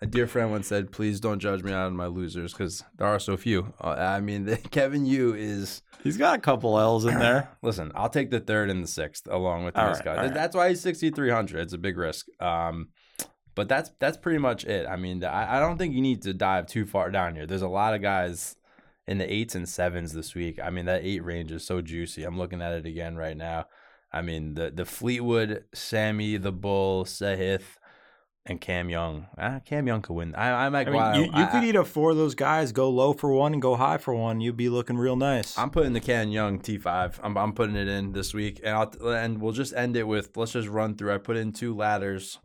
a 0.00 0.06
dear 0.06 0.28
friend 0.28 0.52
once 0.52 0.68
said, 0.68 0.92
please 0.92 1.18
don't 1.18 1.40
judge 1.40 1.64
me 1.64 1.72
on 1.72 1.96
my 1.96 2.06
losers 2.06 2.52
because 2.52 2.84
there 2.98 3.08
are 3.08 3.18
so 3.18 3.36
few. 3.36 3.74
Uh, 3.80 3.96
I 3.98 4.20
mean, 4.20 4.44
the, 4.44 4.56
Kevin 4.70 5.04
Yu 5.04 5.34
is. 5.34 5.82
He's 6.04 6.16
got 6.16 6.38
a 6.38 6.40
couple 6.40 6.78
L's 6.78 7.04
in 7.04 7.18
there. 7.18 7.50
Listen, 7.62 7.90
I'll 7.96 8.08
take 8.08 8.30
the 8.30 8.38
third 8.38 8.70
and 8.70 8.80
the 8.80 8.86
sixth 8.86 9.26
along 9.28 9.64
with 9.64 9.74
the 9.74 9.82
All 9.82 9.88
missed 9.88 10.04
right, 10.04 10.18
right. 10.18 10.32
That's 10.32 10.54
why 10.54 10.68
he's 10.68 10.80
sixty 10.80 11.10
three 11.10 11.30
hundred. 11.30 11.62
It's 11.62 11.72
a 11.72 11.78
big 11.78 11.98
risk. 11.98 12.28
Um, 12.40 12.90
but 13.56 13.68
that's 13.68 13.90
that's 13.98 14.16
pretty 14.16 14.38
much 14.38 14.64
it. 14.64 14.86
I 14.86 14.94
mean, 14.94 15.24
I, 15.24 15.56
I 15.56 15.58
don't 15.58 15.78
think 15.78 15.96
you 15.96 16.00
need 16.00 16.22
to 16.22 16.32
dive 16.32 16.68
too 16.68 16.86
far 16.86 17.10
down 17.10 17.34
here. 17.34 17.44
There's 17.44 17.62
a 17.62 17.66
lot 17.66 17.94
of 17.94 18.02
guys 18.02 18.54
in 19.08 19.18
the 19.18 19.28
eights 19.28 19.56
and 19.56 19.68
sevens 19.68 20.12
this 20.12 20.36
week. 20.36 20.60
I 20.62 20.70
mean, 20.70 20.84
that 20.84 21.02
eight 21.02 21.24
range 21.24 21.50
is 21.50 21.66
so 21.66 21.80
juicy. 21.80 22.22
I'm 22.22 22.38
looking 22.38 22.62
at 22.62 22.72
it 22.72 22.86
again 22.86 23.16
right 23.16 23.36
now. 23.36 23.66
I 24.12 24.22
mean, 24.22 24.54
the 24.54 24.70
the 24.70 24.84
Fleetwood, 24.84 25.64
Sammy, 25.74 26.36
the 26.36 26.52
Bull, 26.52 27.04
Sahith, 27.04 27.76
and 28.46 28.60
Cam 28.60 28.88
Young. 28.88 29.26
Ah, 29.36 29.60
Cam 29.64 29.86
Young 29.86 30.00
could 30.00 30.14
win. 30.14 30.34
I, 30.34 30.66
I 30.66 30.68
might 30.70 30.88
I 30.88 30.90
mean, 31.12 31.24
you, 31.24 31.30
you 31.38 31.44
I- 31.44 31.46
could 31.46 31.64
eat 31.64 31.76
up 31.76 31.86
four 31.86 32.10
of 32.12 32.16
those 32.16 32.34
guys, 32.34 32.72
go 32.72 32.88
low 32.88 33.12
for 33.12 33.30
one 33.32 33.52
and 33.52 33.60
go 33.60 33.76
high 33.76 33.98
for 33.98 34.14
one. 34.14 34.40
You'd 34.40 34.56
be 34.56 34.70
looking 34.70 34.96
real 34.96 35.16
nice. 35.16 35.58
I'm 35.58 35.68
putting 35.70 35.92
the 35.92 36.00
Cam 36.00 36.30
Young 36.30 36.58
T5. 36.58 37.18
I'm, 37.22 37.36
I'm 37.36 37.52
putting 37.52 37.76
it 37.76 37.88
in 37.88 38.12
this 38.12 38.32
week, 38.32 38.60
and 38.64 38.74
I'll 38.74 38.92
and 39.12 39.40
we'll 39.42 39.52
just 39.52 39.74
end 39.74 39.96
it 39.96 40.04
with 40.04 40.36
let's 40.36 40.52
just 40.52 40.68
run 40.68 40.94
through. 40.96 41.12
I 41.12 41.18
put 41.18 41.36
in 41.36 41.52
two 41.52 41.74
ladders, 41.76 42.38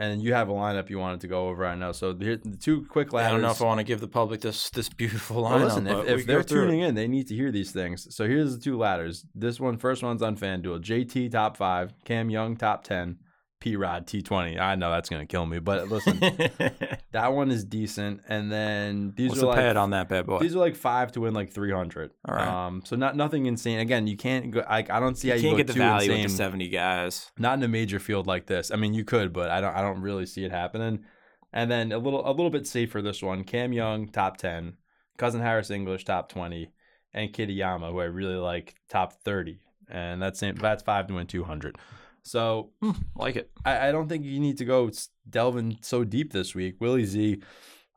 and 0.00 0.22
you 0.22 0.32
have 0.32 0.48
a 0.48 0.52
lineup 0.52 0.88
you 0.88 0.98
wanted 0.98 1.20
to 1.20 1.28
go 1.28 1.48
over. 1.48 1.66
I 1.66 1.74
know. 1.74 1.92
So 1.92 2.16
here, 2.16 2.38
the 2.38 2.56
two 2.56 2.86
quick 2.86 3.12
ladders. 3.12 3.28
I 3.28 3.32
don't 3.32 3.42
know 3.42 3.50
if 3.50 3.60
I 3.60 3.66
want 3.66 3.78
to 3.78 3.84
give 3.84 4.00
the 4.00 4.08
public 4.08 4.40
this 4.40 4.70
this 4.70 4.88
beautiful 4.88 5.42
lineup. 5.42 5.50
Well, 5.50 5.64
listen, 5.64 5.86
if, 5.86 6.08
if 6.20 6.26
they're 6.26 6.42
through 6.42 6.62
it. 6.62 6.66
tuning 6.66 6.80
in, 6.80 6.94
they 6.94 7.06
need 7.06 7.28
to 7.28 7.34
hear 7.34 7.52
these 7.52 7.70
things. 7.70 8.12
So 8.14 8.26
here's 8.26 8.56
the 8.56 8.62
two 8.62 8.78
ladders. 8.78 9.26
This 9.34 9.60
one, 9.60 9.76
first 9.76 10.02
one's 10.02 10.22
on 10.22 10.36
FanDuel. 10.36 10.82
JT 10.82 11.30
top 11.32 11.56
five, 11.58 11.92
Cam 12.04 12.30
Young 12.30 12.56
top 12.56 12.82
ten, 12.82 13.18
P 13.60 13.76
Rod 13.76 14.06
T20. 14.06 14.58
I 14.58 14.74
know 14.74 14.90
that's 14.90 15.08
gonna 15.08 15.26
kill 15.26 15.44
me, 15.44 15.58
but 15.58 15.88
listen, 15.88 16.18
that 17.12 17.32
one 17.32 17.50
is 17.50 17.64
decent. 17.64 18.22
And 18.26 18.50
then 18.50 19.12
these 19.14 19.30
What's 19.30 19.40
are 19.40 19.42
the 19.42 19.46
like, 19.48 19.56
pad 19.56 19.76
on 19.76 19.90
that 19.90 20.08
bad 20.08 20.26
boy? 20.26 20.38
These 20.38 20.56
are 20.56 20.58
like 20.58 20.76
five 20.76 21.12
to 21.12 21.20
win 21.20 21.34
like 21.34 21.52
300. 21.52 22.10
All 22.26 22.34
right. 22.34 22.48
Um, 22.48 22.82
so 22.84 22.96
not 22.96 23.16
nothing 23.16 23.46
insane. 23.46 23.78
Again, 23.78 24.06
you 24.06 24.16
can't 24.16 24.50
go. 24.50 24.64
I 24.66 24.82
don't 24.82 25.16
see 25.16 25.28
you 25.28 25.34
how 25.34 25.36
you 25.38 25.48
can't 25.48 25.56
get 25.58 25.66
the 25.66 25.74
value 25.74 26.10
insane. 26.10 26.22
with 26.24 26.32
the 26.32 26.36
70 26.36 26.68
guys. 26.70 27.30
Not 27.38 27.58
in 27.58 27.62
a 27.62 27.68
major 27.68 28.00
field 28.00 28.26
like 28.26 28.46
this. 28.46 28.70
I 28.70 28.76
mean, 28.76 28.94
you 28.94 29.04
could, 29.04 29.32
but 29.32 29.50
I 29.50 29.60
don't. 29.60 29.76
I 29.76 29.82
don't 29.82 30.00
really 30.00 30.26
see 30.26 30.44
it 30.44 30.50
happening. 30.50 31.04
And 31.52 31.70
then 31.70 31.92
a 31.92 31.98
little 31.98 32.26
a 32.26 32.30
little 32.30 32.50
bit 32.50 32.66
safer 32.66 33.02
this 33.02 33.22
one. 33.22 33.44
Cam 33.44 33.72
Young 33.72 34.08
top 34.08 34.36
10, 34.36 34.74
Cousin 35.18 35.40
Harris 35.40 35.70
English 35.70 36.04
top 36.04 36.30
20, 36.30 36.72
and 37.12 37.32
Kitayama 37.32 37.90
who 37.90 38.00
I 38.00 38.04
really 38.04 38.36
like 38.36 38.74
top 38.88 39.12
30. 39.12 39.60
And 39.88 40.22
that's 40.22 40.40
that's 40.40 40.82
five 40.82 41.08
to 41.08 41.14
win 41.14 41.26
200. 41.26 41.76
So 42.22 42.70
hmm. 42.80 42.92
like 43.16 43.36
it. 43.36 43.50
I, 43.64 43.88
I, 43.88 43.92
don't 43.92 44.08
think 44.08 44.24
you 44.24 44.40
need 44.40 44.58
to 44.58 44.64
go 44.64 44.90
delving 45.28 45.78
so 45.80 46.04
deep 46.04 46.32
this 46.32 46.54
week. 46.54 46.76
Willie 46.80 47.04
Z, 47.04 47.42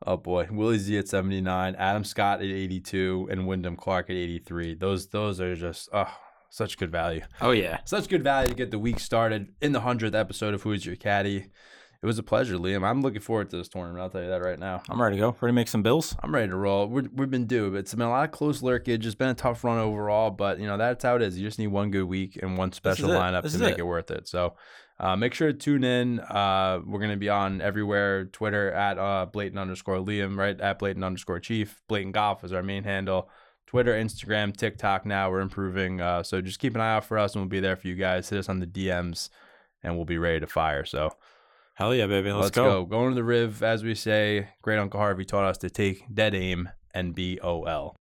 oh 0.06 0.18
boy, 0.18 0.48
Willie 0.52 0.78
Z 0.78 0.98
at 0.98 1.08
79, 1.08 1.76
Adam 1.78 2.04
Scott 2.04 2.40
at 2.40 2.46
82, 2.46 3.28
and 3.32 3.48
Wyndham 3.48 3.76
Clark 3.76 4.10
at 4.10 4.16
83. 4.16 4.76
Those 4.76 5.08
those 5.08 5.42
are 5.42 5.56
just 5.56 5.90
oh 5.94 6.12
such 6.50 6.78
good 6.78 6.92
value. 6.92 7.22
Oh 7.42 7.52
yeah, 7.52 7.80
such 7.86 8.08
good 8.08 8.24
value 8.24 8.50
to 8.50 8.56
get 8.56 8.72
the 8.72 8.80
week 8.80 9.00
started 9.00 9.54
in 9.62 9.72
the 9.72 9.82
hundredth 9.82 10.16
episode 10.16 10.54
of 10.54 10.62
Who's 10.62 10.86
Your 10.86 10.96
Caddy. 10.96 11.48
It 12.04 12.06
was 12.06 12.20
a 12.20 12.24
pleasure, 12.24 12.58
Liam. 12.58 12.84
I'm 12.84 13.02
looking 13.02 13.22
forward 13.22 13.50
to 13.52 13.56
this 13.56 13.70
tournament. 13.70 14.02
I'll 14.02 14.10
tell 14.10 14.22
you 14.22 14.28
that 14.28 14.42
right 14.42 14.60
now. 14.60 14.84
I'm 14.90 15.02
ready 15.02 15.16
to 15.16 15.22
go. 15.22 15.28
Ready 15.40 15.52
to 15.52 15.56
make 15.56 15.70
some 15.70 15.84
bills? 15.84 16.18
I'm 16.22 16.36
ready 16.36 16.50
to 16.50 16.56
roll. 16.58 16.86
We're, 16.88 17.06
we've 17.16 17.32
been 17.32 17.46
due. 17.46 17.74
It's 17.76 17.94
been 17.94 18.06
a 18.06 18.10
lot 18.10 18.26
of 18.26 18.32
close 18.32 18.62
lurkage. 18.62 19.06
It's 19.06 19.16
been 19.16 19.30
a 19.30 19.34
tough 19.34 19.64
run 19.64 19.78
overall, 19.78 20.30
but 20.30 20.60
you 20.60 20.68
know 20.68 20.76
that's 20.76 21.02
how 21.02 21.16
it 21.16 21.22
is. 21.22 21.40
You 21.40 21.48
just 21.48 21.60
need 21.60 21.68
one 21.68 21.92
good 21.92 22.04
week 22.04 22.38
and 22.44 22.58
one 22.58 22.74
special 22.74 23.08
lineup 23.08 23.50
to 23.50 23.58
make 23.58 23.76
it. 23.76 23.80
it. 23.80 23.88
worth 23.88 24.12
it. 24.12 24.28
So 24.28 24.56
uh, 25.00 25.16
make 25.16 25.34
sure 25.34 25.54
to 25.54 25.58
tune 25.58 25.86
in. 25.86 26.20
Uh, 26.20 26.82
we're 26.86 27.00
gonna 27.00 27.16
be 27.16 27.30
on 27.30 27.62
everywhere. 27.62 28.26
Twitter 28.26 28.70
at 28.74 28.98
uh, 28.98 29.26
blatant 29.28 29.60
underscore 29.60 30.00
Liam, 30.00 30.38
right 30.38 30.60
at 30.60 30.80
blatant 30.80 31.06
underscore 31.06 31.40
Chief. 31.40 31.82
Blatant 31.88 32.14
Golf 32.14 32.44
is 32.44 32.52
our 32.52 32.64
main 32.64 32.84
handle. 32.84 33.30
Twitter, 33.66 33.94
Instagram, 33.94 34.54
TikTok. 34.54 35.06
Now 35.06 35.32
we're 35.32 35.40
improving. 35.40 36.02
Uh, 36.02 36.22
so 36.22 36.42
just 36.42 36.60
keep 36.60 36.76
an 36.76 36.82
eye 36.82 36.96
out 36.96 37.06
for 37.06 37.18
us, 37.18 37.34
and 37.34 37.42
we'll 37.42 37.50
be 37.50 37.62
there 37.62 37.78
for 37.78 37.88
you 37.88 37.96
guys. 37.96 38.28
Hit 38.28 38.40
us 38.40 38.50
on 38.50 38.60
the 38.60 38.68
DMs, 38.68 39.30
and 39.82 39.96
we'll 39.96 40.04
be 40.04 40.18
ready 40.18 40.42
to 40.42 40.48
fire. 40.48 40.84
So. 40.84 41.14
Hell 41.76 41.96
yeah, 41.96 42.06
baby. 42.06 42.32
Let's, 42.32 42.44
Let's, 42.46 42.56
go. 42.56 42.86
Going 42.86 43.10
to 43.10 43.16
the 43.16 43.24
Riv, 43.24 43.64
as 43.64 43.84
we 43.84 43.96
say, 43.96 44.50
great 44.62 44.78
Uncle 44.78 45.00
Harvey 45.00 45.26
taught 45.26 45.46
us 45.46 45.58
to 45.60 45.70
take 45.72 46.06
dead 46.14 46.36
aim 46.36 46.70
and 46.94 47.16
B 47.16 47.40
O 47.42 47.64
L. 47.64 47.96